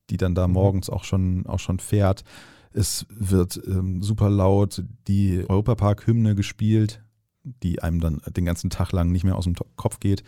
[0.10, 0.54] die dann da mhm.
[0.54, 2.24] morgens auch schon, auch schon fährt.
[2.72, 7.02] Es wird ähm, super laut die Europapark-Hymne gespielt,
[7.44, 10.24] die einem dann den ganzen Tag lang nicht mehr aus dem Kopf geht.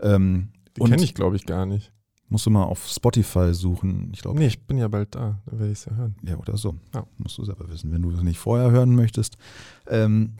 [0.00, 1.92] Ähm, die kenne ich, glaube ich, gar nicht.
[2.28, 4.10] Musst du mal auf Spotify suchen.
[4.14, 6.16] Ich glaub, nee, ich bin ja bald da, da werde ich es ja hören.
[6.22, 6.76] Ja, oder so.
[6.94, 7.06] Ja.
[7.18, 9.36] Musst du selber wissen, wenn du es nicht vorher hören möchtest.
[9.86, 10.32] Ähm,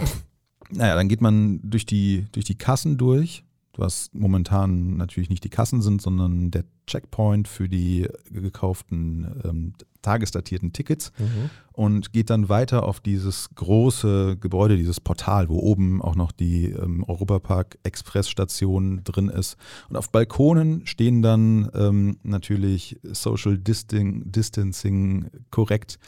[0.73, 3.45] naja, dann geht man durch die, durch die Kassen durch,
[3.77, 10.73] was momentan natürlich nicht die Kassen sind, sondern der Checkpoint für die gekauften ähm, tagesdatierten
[10.73, 11.51] Tickets mhm.
[11.73, 16.67] und geht dann weiter auf dieses große Gebäude, dieses Portal, wo oben auch noch die
[16.67, 19.57] ähm, Europapark Express Station drin ist.
[19.89, 25.99] Und auf Balkonen stehen dann ähm, natürlich Social Distancing korrekt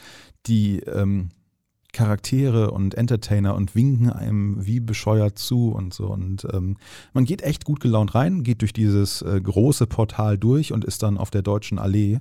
[0.45, 1.29] die ähm,
[1.95, 6.07] Charaktere und Entertainer und winken einem wie bescheuert zu und so.
[6.07, 6.75] Und ähm,
[7.13, 11.03] man geht echt gut gelaunt rein, geht durch dieses äh, große Portal durch und ist
[11.03, 12.19] dann auf der Deutschen Allee,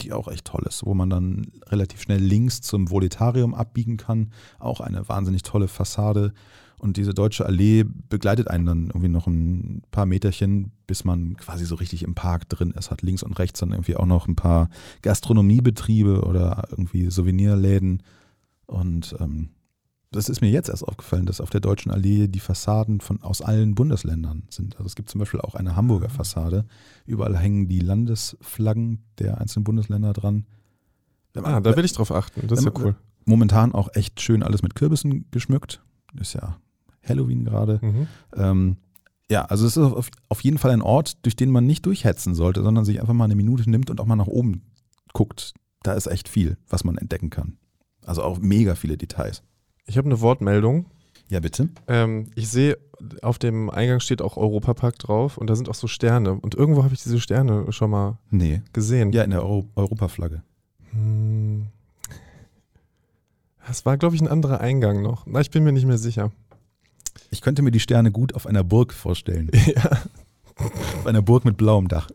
[0.00, 4.30] die auch echt toll ist, wo man dann relativ schnell links zum Voletarium abbiegen kann.
[4.60, 6.32] Auch eine wahnsinnig tolle Fassade.
[6.78, 11.64] Und diese Deutsche Allee begleitet einen dann irgendwie noch ein paar Meterchen, bis man quasi
[11.64, 12.92] so richtig im Park drin ist.
[12.92, 14.70] Hat links und rechts dann irgendwie auch noch ein paar
[15.02, 18.04] Gastronomiebetriebe oder irgendwie Souvenirläden.
[18.70, 19.50] Und ähm,
[20.12, 23.42] das ist mir jetzt erst aufgefallen, dass auf der Deutschen Allee die Fassaden von, aus
[23.42, 24.76] allen Bundesländern sind.
[24.76, 26.08] Also es gibt zum Beispiel auch eine Hamburger.
[26.08, 26.66] Fassade.
[27.04, 30.46] Überall hängen die Landesflaggen der einzelnen Bundesländer dran.
[31.34, 32.46] Man, ah, da will ich drauf achten.
[32.46, 32.96] Das ist ja cool.
[33.24, 35.82] Momentan auch echt schön alles mit Kürbissen geschmückt.
[36.18, 36.58] Ist ja
[37.04, 37.78] Halloween gerade.
[37.82, 38.06] Mhm.
[38.34, 38.76] Ähm,
[39.30, 42.34] ja, also es ist auf, auf jeden Fall ein Ort, durch den man nicht durchhetzen
[42.34, 44.62] sollte, sondern sich einfach mal eine Minute nimmt und auch mal nach oben
[45.12, 45.54] guckt.
[45.82, 47.56] Da ist echt viel, was man entdecken kann.
[48.10, 49.44] Also auch mega viele Details.
[49.86, 50.86] Ich habe eine Wortmeldung.
[51.28, 51.68] Ja, bitte.
[51.86, 52.76] Ähm, ich sehe,
[53.22, 56.32] auf dem Eingang steht auch Europapark drauf und da sind auch so Sterne.
[56.32, 58.62] Und irgendwo habe ich diese Sterne schon mal nee.
[58.72, 59.12] gesehen.
[59.12, 60.42] Ja, in der Euro Europaflagge.
[60.90, 61.68] Hm.
[63.64, 65.24] Das war, glaube ich, ein anderer Eingang noch.
[65.26, 66.32] Na, ich bin mir nicht mehr sicher.
[67.30, 69.52] Ich könnte mir die Sterne gut auf einer Burg vorstellen.
[69.66, 70.02] Ja.
[70.98, 72.10] auf einer Burg mit blauem Dach.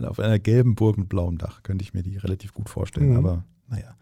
[0.00, 3.10] Auf einer gelben Burg mit blauem Dach könnte ich mir die relativ gut vorstellen.
[3.10, 3.16] Mhm.
[3.16, 3.96] Aber naja.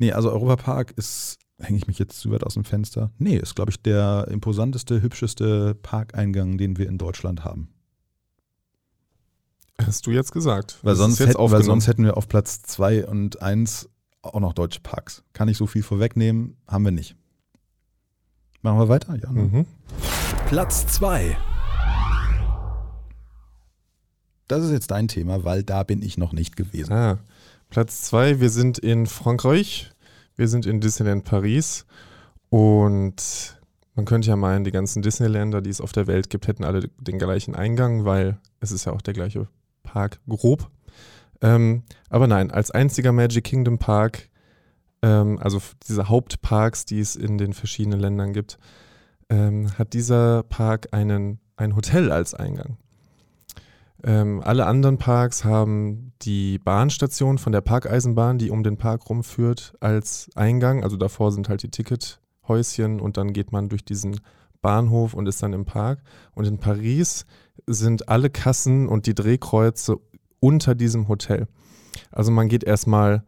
[0.00, 3.10] Nee, also Europapark ist, hänge ich mich jetzt zu weit aus dem Fenster?
[3.18, 7.68] Nee, ist, glaube ich, der imposanteste, hübscheste Parkeingang, den wir in Deutschland haben.
[9.78, 10.78] Hast du jetzt gesagt.
[10.82, 13.90] Weil, sonst, hätt, weil sonst hätten wir auf Platz 2 und 1
[14.22, 15.22] auch noch deutsche Parks.
[15.34, 16.56] Kann ich so viel vorwegnehmen?
[16.66, 17.14] Haben wir nicht.
[18.62, 19.14] Machen wir weiter?
[19.16, 19.30] Ja.
[19.30, 19.42] Ne?
[19.42, 19.66] Mhm.
[20.48, 21.36] Platz 2.
[24.48, 26.92] Das ist jetzt dein Thema, weil da bin ich noch nicht gewesen.
[26.92, 27.18] Ah,
[27.70, 29.92] Platz 2, wir sind in Frankreich.
[30.34, 31.86] Wir sind in Disneyland Paris
[32.48, 33.60] und
[33.94, 36.88] man könnte ja meinen, die ganzen Disneyländer, die es auf der Welt gibt, hätten alle
[36.98, 39.46] den gleichen Eingang, weil es ist ja auch der gleiche
[39.84, 40.68] Park grob.
[41.42, 44.30] Ähm, aber nein, als einziger Magic Kingdom Park,
[45.02, 48.58] ähm, also diese Hauptparks, die es in den verschiedenen Ländern gibt,
[49.28, 52.78] ähm, hat dieser Park einen, ein Hotel als Eingang.
[54.02, 59.74] Ähm, alle anderen Parks haben die Bahnstation von der Parkeisenbahn, die um den Park rumführt,
[59.80, 60.82] als Eingang.
[60.82, 64.20] Also davor sind halt die Tickethäuschen und dann geht man durch diesen
[64.62, 66.02] Bahnhof und ist dann im Park.
[66.34, 67.26] Und in Paris
[67.66, 69.98] sind alle Kassen und die Drehkreuze
[70.40, 71.46] unter diesem Hotel.
[72.10, 73.24] Also man geht erstmal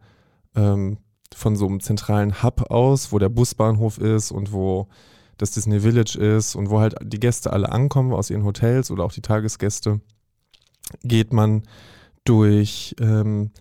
[0.55, 0.97] ähm,
[1.35, 4.87] von so einem zentralen Hub aus, wo der Busbahnhof ist und wo
[5.37, 9.03] das Disney Village ist und wo halt die Gäste alle ankommen aus ihren Hotels oder
[9.03, 9.99] auch die Tagesgäste,
[11.03, 11.63] geht man
[12.23, 13.51] durch ähm,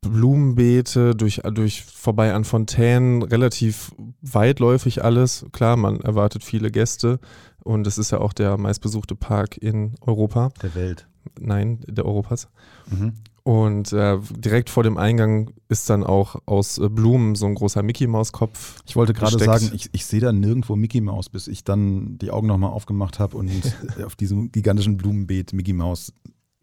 [0.00, 5.46] Blumenbeete, durch, durch vorbei an Fontänen, relativ weitläufig alles.
[5.52, 7.20] Klar, man erwartet viele Gäste
[7.62, 10.50] und es ist ja auch der meistbesuchte Park in Europa.
[10.62, 11.08] Der Welt.
[11.40, 12.48] Nein, der Europas.
[12.90, 13.14] Mhm.
[13.44, 17.82] Und äh, direkt vor dem Eingang ist dann auch aus äh, Blumen so ein großer
[17.82, 18.80] Mickey Maus Kopf.
[18.86, 22.30] Ich wollte gerade sagen, ich, ich sehe da nirgendwo Mickey Maus, bis ich dann die
[22.30, 23.50] Augen nochmal aufgemacht habe und
[24.04, 26.14] auf diesem gigantischen Blumenbeet Mickey Maus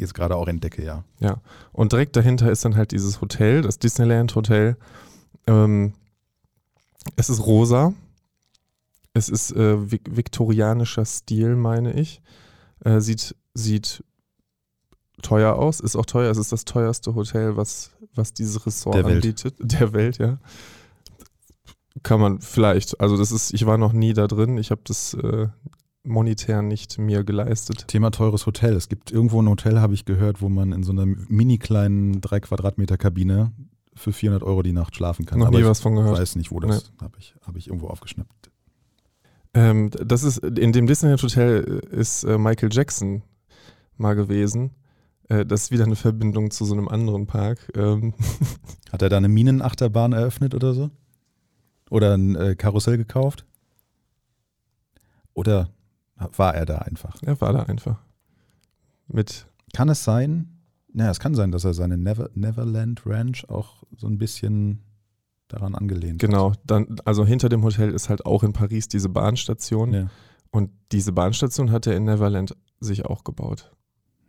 [0.02, 1.04] jetzt gerade auch entdecke, ja.
[1.20, 1.42] Ja.
[1.72, 4.76] Und direkt dahinter ist dann halt dieses Hotel, das Disneyland Hotel.
[5.48, 5.94] Ähm,
[7.16, 7.94] es ist rosa.
[9.14, 12.22] Es ist äh, vi- viktorianischer Stil, meine ich.
[12.84, 14.04] Äh, sieht, sieht
[15.22, 16.32] teuer aus, ist auch teuer.
[16.32, 19.16] Es ist das teuerste Hotel, was, was dieses Ressort Der Welt.
[19.18, 19.56] anbietet.
[19.60, 20.38] Der Welt, ja.
[22.04, 23.00] Kann man vielleicht.
[23.02, 24.58] Also das ist, ich war noch nie da drin.
[24.58, 25.48] Ich habe das äh,
[26.04, 27.88] monetär nicht mir geleistet.
[27.88, 28.74] Thema teures Hotel.
[28.74, 32.22] Es gibt irgendwo ein Hotel, habe ich gehört, wo man in so einer mini kleinen
[32.22, 33.52] 3 Quadratmeter Kabine
[33.94, 35.40] für 400 Euro die Nacht schlafen kann.
[35.40, 36.18] Noch Aber nie ich was von gehört.
[36.18, 38.52] weiß nicht, wo das habe ich, hab ich irgendwo aufgeschnappt.
[39.54, 43.22] Ähm, das ist, in dem Disneyland Hotel ist äh, Michael Jackson
[43.98, 44.72] mal gewesen.
[45.28, 47.72] Äh, das ist wieder eine Verbindung zu so einem anderen Park.
[47.76, 48.14] Ähm,
[48.92, 50.90] Hat er da eine Minenachterbahn eröffnet oder so?
[51.90, 53.46] Oder ein äh, Karussell gekauft?
[55.34, 55.70] Oder
[56.38, 57.16] war er da einfach?
[57.22, 58.00] er war da einfach.
[59.08, 60.58] Mit, Kann es sein?
[60.94, 64.82] Naja, es kann sein, dass er seine Never, Neverland Ranch auch so ein bisschen
[65.48, 69.90] daran angelehnt genau, dann, also hinter dem Hotel ist halt auch in Paris diese Bahnstation.
[69.94, 70.02] hat.
[70.04, 70.10] Ja.
[70.52, 73.72] Und diese Bahnstation hat er in Neverland sich auch gebaut.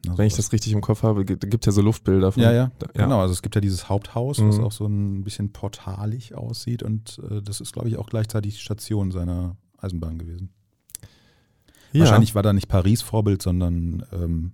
[0.04, 2.42] Na, Wenn ich das richtig im Kopf habe, gibt es ja so Luftbilder von.
[2.42, 4.64] Ja, ja, Da, Genau, also es gibt ja dieses Haupthaus, was Mhm.
[4.64, 8.60] auch so ein bisschen portalig aussieht und äh, das ist, glaube ich, auch gleichzeitig die
[8.60, 10.50] Station seiner Eisenbahn gewesen.
[11.92, 12.00] Ja.
[12.00, 14.52] Wahrscheinlich war da nicht Paris Vorbild, sondern ähm,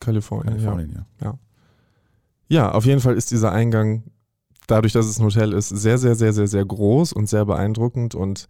[0.00, 0.58] Kalifornien.
[0.58, 0.70] Ja.
[0.70, 1.38] Kalifornien, ja.
[2.48, 4.02] Ja, auf jeden Fall ist dieser Eingang,
[4.66, 8.14] dadurch, dass es ein Hotel ist, sehr, sehr, sehr, sehr, sehr groß und sehr beeindruckend.
[8.14, 8.46] Und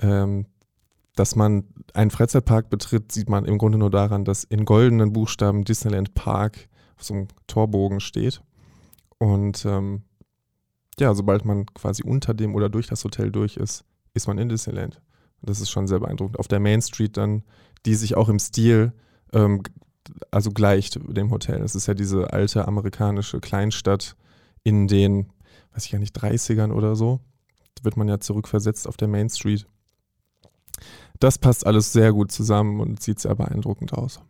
[0.00, 0.46] ähm,
[1.14, 5.64] dass man einen Freizeitpark betritt, sieht man im Grunde nur daran, dass in goldenen Buchstaben
[5.64, 8.42] Disneyland Park auf so einem Torbogen steht.
[9.18, 10.02] Und ähm,
[10.98, 14.48] ja, sobald man quasi unter dem oder durch das Hotel durch ist, ist man in
[14.48, 15.00] Disneyland.
[15.42, 16.38] Das ist schon sehr beeindruckend.
[16.38, 17.44] Auf der Main Street dann,
[17.86, 18.92] die sich auch im Stil
[19.32, 19.62] ähm,
[20.30, 21.62] also gleicht dem Hotel.
[21.62, 24.16] Es ist ja diese alte amerikanische Kleinstadt
[24.62, 25.30] in den,
[25.72, 27.20] weiß ich gar nicht, 30ern oder so.
[27.74, 29.66] Da wird man ja zurückversetzt auf der Main Street.
[31.20, 34.20] Das passt alles sehr gut zusammen und sieht sehr beeindruckend aus.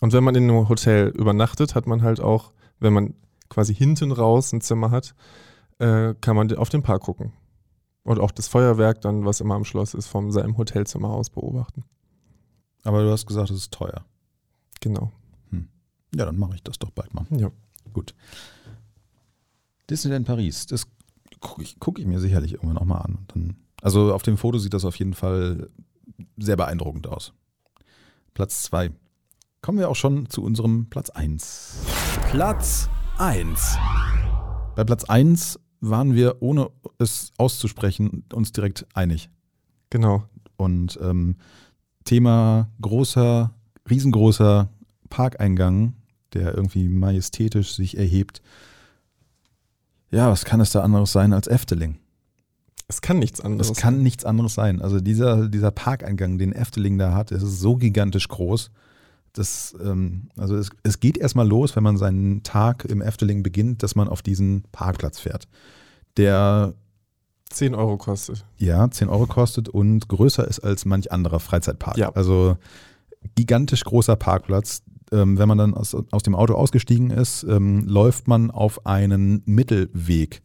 [0.00, 3.14] Und wenn man in einem Hotel übernachtet, hat man halt auch, wenn man
[3.48, 5.14] quasi hinten raus ein Zimmer hat,
[5.78, 7.32] äh, kann man auf den Park gucken.
[8.02, 11.84] Und auch das Feuerwerk dann, was immer am Schloss ist, von seinem Hotelzimmer aus beobachten.
[12.84, 14.04] Aber du hast gesagt, es ist teuer.
[14.80, 15.12] Genau.
[16.14, 17.26] Ja, dann mache ich das doch bald mal.
[17.30, 17.50] Ja.
[17.92, 18.14] Gut.
[19.88, 20.86] Disneyland Paris, das
[21.40, 23.14] gucke ich, guck ich mir sicherlich irgendwann auch mal an.
[23.14, 25.70] Und dann, also auf dem Foto sieht das auf jeden Fall
[26.36, 27.32] sehr beeindruckend aus.
[28.34, 28.90] Platz 2.
[29.62, 31.82] Kommen wir auch schon zu unserem Platz 1.
[32.30, 32.88] Platz
[33.18, 33.76] 1.
[34.74, 39.30] Bei Platz 1 waren wir, ohne es auszusprechen, uns direkt einig.
[39.90, 40.24] Genau.
[40.56, 41.36] Und ähm,
[42.04, 43.52] Thema großer,
[43.88, 44.68] riesengroßer
[45.08, 45.94] Parkeingang,
[46.32, 48.40] der irgendwie majestätisch sich erhebt.
[50.10, 51.98] Ja, was kann es da anderes sein als Efteling?
[52.88, 53.68] Es kann nichts anderes.
[53.68, 54.82] Das kann nichts anderes sein.
[54.82, 58.72] Also dieser, dieser Parkeingang, den Efteling da hat, ist so gigantisch groß.
[59.32, 63.84] Das, ähm, also es, es geht erstmal los, wenn man seinen Tag im Efteling beginnt,
[63.84, 65.46] dass man auf diesen Parkplatz fährt.
[66.16, 66.74] Der
[67.50, 68.46] 10 Euro kostet.
[68.56, 71.98] ja 10 Euro kostet und größer ist als manch anderer Freizeitpark.
[71.98, 72.10] Ja.
[72.10, 72.56] Also
[73.34, 74.82] gigantisch großer Parkplatz.
[75.12, 79.42] Ähm, wenn man dann aus, aus dem Auto ausgestiegen ist, ähm, läuft man auf einen
[79.44, 80.40] Mittelweg,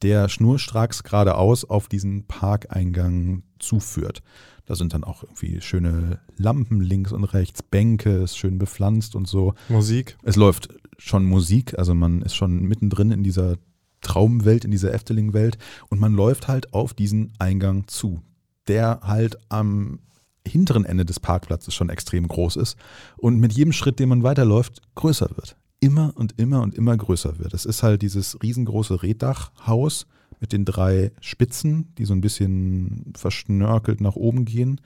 [0.00, 4.22] der schnurstracks geradeaus auf diesen Parkeingang zuführt.
[4.64, 9.28] Da sind dann auch irgendwie schöne Lampen links und rechts, Bänke, ist schön bepflanzt und
[9.28, 9.54] so.
[9.68, 10.16] Musik.
[10.22, 13.56] Es läuft schon Musik, also man ist schon mittendrin in dieser
[14.00, 18.22] Traumwelt, in dieser Efteling-Welt und man läuft halt auf diesen Eingang zu,
[18.68, 20.00] der halt am
[20.46, 22.76] hinteren Ende des Parkplatzes schon extrem groß ist
[23.16, 25.56] und mit jedem Schritt, den man weiterläuft, größer wird.
[25.80, 27.52] Immer und immer und immer größer wird.
[27.52, 30.06] Es ist halt dieses riesengroße Reddachhaus
[30.40, 34.80] mit den drei Spitzen, die so ein bisschen verschnörkelt nach oben gehen.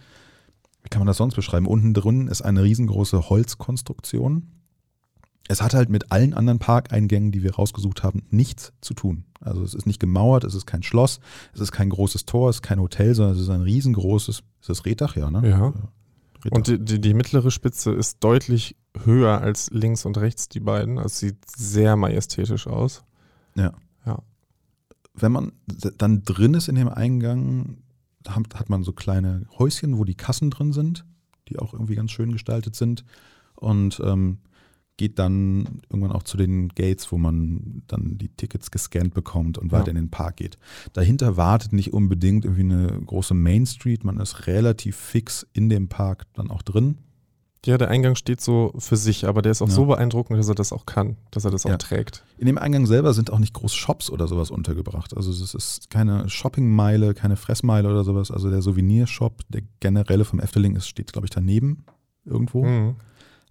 [0.82, 1.66] Wie kann man das sonst beschreiben?
[1.66, 4.48] Unten drin ist eine riesengroße Holzkonstruktion.
[5.50, 9.24] Es hat halt mit allen anderen Parkeingängen, die wir rausgesucht haben, nichts zu tun.
[9.40, 11.18] Also es ist nicht gemauert, es ist kein Schloss,
[11.52, 14.68] es ist kein großes Tor, es ist kein Hotel, sondern es ist ein riesengroßes, ist
[14.68, 15.48] das Reddach, ja, ne?
[15.48, 15.74] Ja.
[16.44, 16.56] Reddach.
[16.56, 20.98] Und die, die, die mittlere Spitze ist deutlich höher als links und rechts die beiden.
[20.98, 23.02] Also sieht sehr majestätisch aus.
[23.56, 23.72] Ja.
[24.06, 24.22] Ja.
[25.14, 25.50] Wenn man
[25.98, 27.78] dann drin ist in dem Eingang,
[28.28, 31.04] hat, hat man so kleine Häuschen, wo die Kassen drin sind,
[31.48, 33.04] die auch irgendwie ganz schön gestaltet sind.
[33.56, 34.38] Und ähm,
[35.00, 39.72] geht dann irgendwann auch zu den Gates, wo man dann die Tickets gescannt bekommt und
[39.72, 39.90] weiter Ja.
[39.92, 40.58] in den Park geht.
[40.92, 44.04] Dahinter wartet nicht unbedingt irgendwie eine große Main Street.
[44.04, 46.98] Man ist relativ fix in dem Park dann auch drin.
[47.64, 49.74] Ja, der Eingang steht so für sich, aber der ist auch Ja.
[49.74, 51.78] so beeindruckend, dass er das auch kann, dass er das auch Ja.
[51.78, 52.22] trägt.
[52.36, 55.16] In dem Eingang selber sind auch nicht groß Shops oder sowas untergebracht.
[55.16, 58.30] Also es ist keine Shoppingmeile, keine Fressmeile oder sowas.
[58.30, 61.84] Also der Souvenirshop, der generelle vom Efteling ist, steht, glaube ich, daneben
[62.26, 62.66] irgendwo.
[62.66, 62.96] Mhm.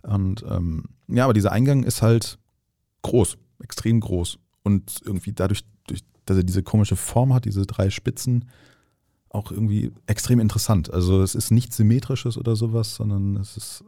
[0.03, 2.39] Und ähm, ja, aber dieser Eingang ist halt
[3.01, 4.39] groß, extrem groß.
[4.63, 8.45] Und irgendwie dadurch, durch, dass er diese komische Form hat, diese drei Spitzen,
[9.29, 10.91] auch irgendwie extrem interessant.
[10.91, 13.83] Also es ist nichts Symmetrisches oder sowas, sondern es ist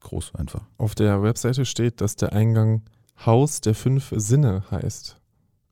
[0.00, 0.62] groß einfach.
[0.78, 2.82] Auf der Webseite steht, dass der Eingang
[3.24, 5.20] Haus der fünf Sinne heißt.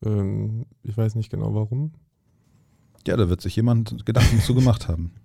[0.05, 1.93] Ähm, ich weiß nicht genau warum.
[3.07, 5.13] Ja, da wird sich jemand Gedanken zu gemacht haben.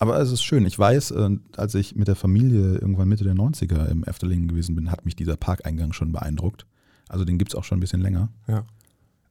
[0.00, 0.64] Aber es ist schön.
[0.66, 4.74] Ich weiß, äh, als ich mit der Familie irgendwann Mitte der 90er im Efteling gewesen
[4.74, 6.66] bin, hat mich dieser Parkeingang schon beeindruckt.
[7.08, 8.28] Also den gibt es auch schon ein bisschen länger.
[8.48, 8.64] Ja.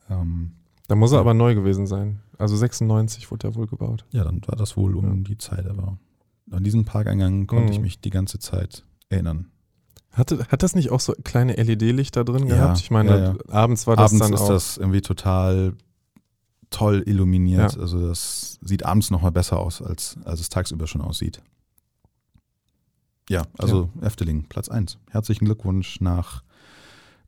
[0.10, 0.52] Ähm,
[0.88, 1.22] Da muss er Ja.
[1.22, 2.20] aber neu gewesen sein.
[2.38, 4.06] Also 96 wurde er wohl gebaut.
[4.12, 5.24] ja, dann war das wohl um Ja.
[5.24, 5.68] die Zeit.
[5.68, 5.98] Aber
[6.52, 7.84] an diesen Parkeingang konnte ich Mhm.
[7.84, 9.48] mich die ganze Zeit erinnern.
[10.12, 12.80] Hatte, hat das nicht auch so kleine LED-Lichter drin Ja, gehabt?
[12.80, 14.50] Ich meine, abends war das abends dann ist auch.
[14.50, 15.74] das irgendwie total
[16.70, 17.76] toll illuminiert.
[17.76, 17.82] Ja.
[17.82, 21.42] Also das sieht abends noch mal besser aus, als, als es tagsüber schon aussieht.
[23.30, 24.98] Ja, also Efteling, Platz 1.
[25.12, 26.44] Herzlichen Glückwunsch nach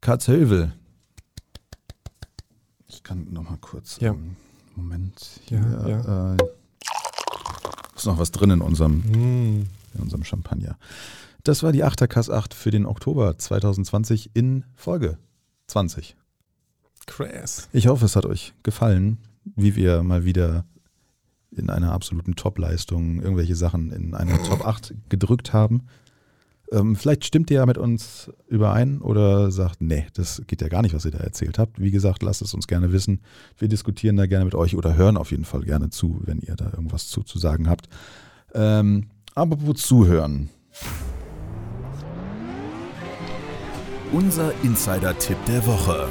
[0.01, 0.73] Karlshövel.
[2.87, 3.99] Ich kann noch mal kurz.
[3.99, 4.11] Ja.
[4.11, 4.35] ähm,
[4.75, 5.41] Moment.
[5.49, 6.33] Ja, Hier, ja.
[6.35, 6.37] Äh,
[7.95, 9.67] ist noch was drin in unserem Hm.
[9.93, 10.77] in unserem Champagner.
[11.43, 15.17] Das war die Achterkass 8 für den Oktober 2020 in Folge
[15.67, 16.15] 20.
[17.05, 17.67] Krass.
[17.73, 20.65] Ich hoffe, es hat euch gefallen, wie wir mal wieder
[21.51, 25.83] in einer absoluten Top-Leistung irgendwelche Sachen in eine Top 8 gedrückt haben.
[26.71, 30.81] Ähm, vielleicht stimmt ihr ja mit uns überein oder sagt, nee, das geht ja gar
[30.81, 31.81] nicht, was ihr da erzählt habt.
[31.81, 33.19] Wie gesagt, lasst es uns gerne wissen.
[33.57, 36.55] Wir diskutieren da gerne mit euch oder hören auf jeden Fall gerne zu, wenn ihr
[36.55, 37.89] da irgendwas zu, zu sagen habt.
[38.53, 40.49] Ähm, aber wozu hören?
[44.13, 46.07] Unser Insider-Tipp der Woche.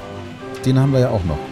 [0.66, 1.49] Den haben wir ja auch noch.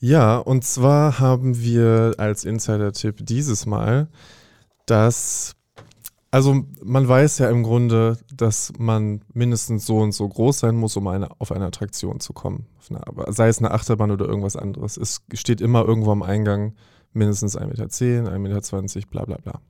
[0.00, 4.08] Ja, und zwar haben wir als Insider-Tipp dieses Mal,
[4.86, 5.56] dass,
[6.30, 10.96] also man weiß ja im Grunde, dass man mindestens so und so groß sein muss,
[10.96, 12.66] um eine, auf eine Attraktion zu kommen.
[12.88, 14.96] Eine, sei es eine Achterbahn oder irgendwas anderes.
[14.96, 16.74] Es steht immer irgendwo am Eingang
[17.12, 19.60] mindestens 1,10 Meter, 1,20 Meter, bla bla bla.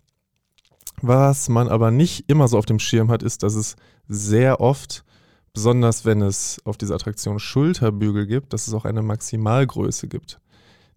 [1.02, 3.76] Was man aber nicht immer so auf dem Schirm hat, ist, dass es
[4.06, 5.04] sehr oft
[5.52, 10.40] besonders wenn es auf dieser Attraktion Schulterbügel gibt, dass es auch eine Maximalgröße gibt.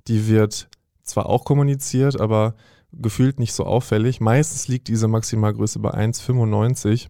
[0.07, 0.69] Die wird
[1.03, 2.55] zwar auch kommuniziert, aber
[2.91, 4.21] gefühlt nicht so auffällig.
[4.21, 7.07] Meistens liegt diese Maximalgröße bei 1,95.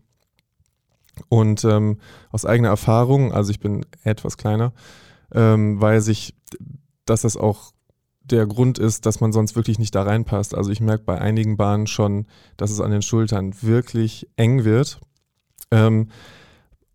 [1.29, 1.99] Und ähm,
[2.31, 4.73] aus eigener Erfahrung, also ich bin etwas kleiner,
[5.31, 6.35] ähm, weiß ich,
[7.05, 7.71] dass das auch
[8.23, 10.55] der Grund ist, dass man sonst wirklich nicht da reinpasst.
[10.55, 12.25] Also ich merke bei einigen Bahnen schon,
[12.57, 15.01] dass es an den Schultern wirklich eng wird.
[15.71, 16.09] Ähm,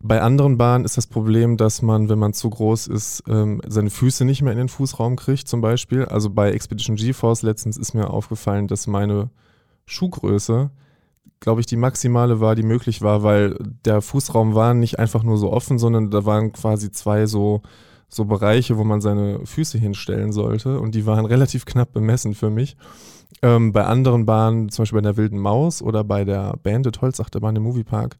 [0.01, 3.89] bei anderen Bahnen ist das Problem, dass man, wenn man zu groß ist, ähm, seine
[3.89, 6.05] Füße nicht mehr in den Fußraum kriegt, zum Beispiel.
[6.05, 9.29] Also bei Expedition GeForce letztens ist mir aufgefallen, dass meine
[9.85, 10.71] Schuhgröße,
[11.41, 15.37] glaube ich, die maximale war, die möglich war, weil der Fußraum war nicht einfach nur
[15.37, 17.61] so offen, sondern da waren quasi zwei so,
[18.07, 22.49] so Bereiche, wo man seine Füße hinstellen sollte und die waren relativ knapp bemessen für
[22.49, 22.77] mich.
[23.41, 27.57] Ähm, bei anderen Bahnen, zum Beispiel bei der Wilden Maus oder bei der Bandit Holzachterbahn
[27.57, 28.17] im Moviepark,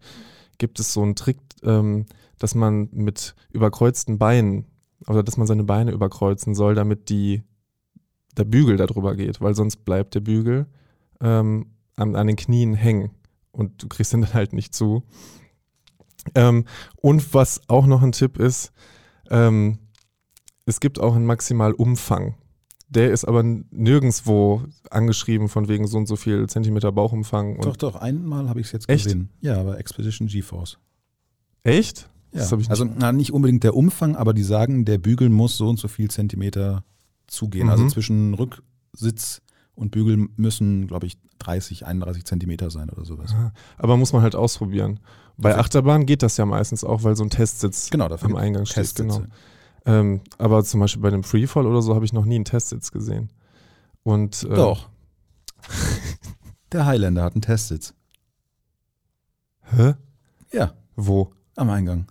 [0.59, 2.05] gibt es so einen Trick, ähm,
[2.37, 4.65] dass man mit überkreuzten Beinen
[5.07, 7.43] oder dass man seine Beine überkreuzen soll, damit die,
[8.37, 10.67] der Bügel darüber geht, weil sonst bleibt der Bügel
[11.21, 13.11] ähm, an, an den Knien hängen
[13.51, 15.03] und du kriegst ihn dann halt nicht zu.
[16.35, 16.65] Ähm,
[16.97, 18.71] und was auch noch ein Tipp ist,
[19.29, 19.79] ähm,
[20.65, 22.35] es gibt auch einen Maximalumfang.
[22.91, 27.61] Der ist aber nirgendwo angeschrieben von wegen so und so viel Zentimeter Bauchumfang.
[27.61, 29.03] Doch, doch, einmal habe ich es jetzt Echt?
[29.05, 29.29] gesehen.
[29.41, 30.79] Ja, aber Expedition GeForce.
[31.63, 32.09] Echt?
[32.33, 32.41] Ja.
[32.41, 35.87] Also na, nicht unbedingt der Umfang, aber die sagen, der Bügel muss so und so
[35.87, 36.83] viel Zentimeter
[37.27, 37.65] zugehen.
[37.65, 37.71] Mhm.
[37.71, 39.41] Also zwischen Rücksitz
[39.75, 43.31] und Bügel müssen, glaube ich, 30, 31 Zentimeter sein oder sowas.
[43.33, 43.53] Aha.
[43.77, 44.99] Aber muss man halt ausprobieren.
[45.37, 48.65] Bei Dafür- Achterbahn geht das ja meistens auch, weil so ein Testsitz Genau, am Eingang
[48.65, 48.93] steht.
[48.95, 49.23] Genau.
[49.85, 52.91] Ähm, aber zum Beispiel bei einem Freefall oder so habe ich noch nie einen Testsitz
[52.91, 53.31] gesehen.
[54.03, 54.89] Und, äh, Doch.
[56.71, 57.93] der Highlander hat einen Testsitz.
[59.63, 59.93] Hä?
[60.51, 61.31] Ja, Wo?
[61.55, 62.07] am Eingang.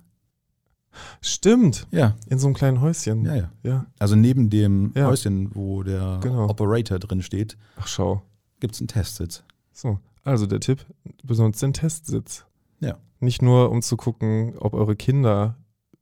[1.20, 3.24] Stimmt, Ja, in so einem kleinen Häuschen.
[3.24, 3.52] ja, ja.
[3.62, 3.86] Ja.
[3.98, 5.06] Also neben dem Ja.
[5.06, 6.48] Häuschen, wo der Genau.
[6.48, 8.22] Operator drin steht, Ach, schau.
[8.60, 9.44] gibt es einen Testsitz.
[9.72, 10.84] So, also der Tipp,
[11.22, 12.44] besonders den Testsitz.
[12.80, 12.98] Ja.
[13.20, 15.56] Nicht nur, um zu gucken, ob eure Kinder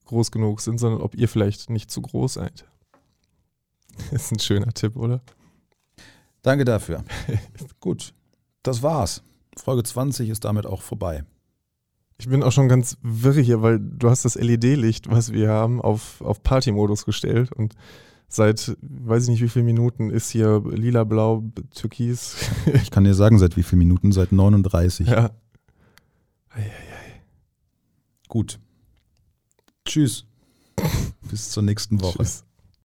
[0.07, 2.65] groß genug sind, sondern ob ihr vielleicht nicht zu groß seid.
[4.11, 5.21] ist ein schöner Tipp, oder?
[6.43, 7.05] Danke dafür.
[7.81, 8.15] Gut,
[8.63, 9.23] das war's.
[9.57, 11.25] Folge 20 ist damit auch vorbei.
[12.19, 15.83] Ich bin auch schon ganz wirre hier, weil du hast das LED-Licht, was wir haben,
[15.83, 17.75] auf, auf Party-Modus gestellt und
[18.29, 21.45] seit weiß ich nicht wie viele Minuten ist hier lila, blau,
[21.75, 22.37] türkis.
[22.75, 24.13] Ich kann dir sagen, seit wie vielen Minuten?
[24.13, 25.09] Seit 39.
[25.09, 25.31] ja.
[28.29, 28.59] Gut.
[29.87, 30.27] Tschüss.
[31.31, 32.19] Bis zur nächsten Woche.
[32.19, 32.46] Tschüss.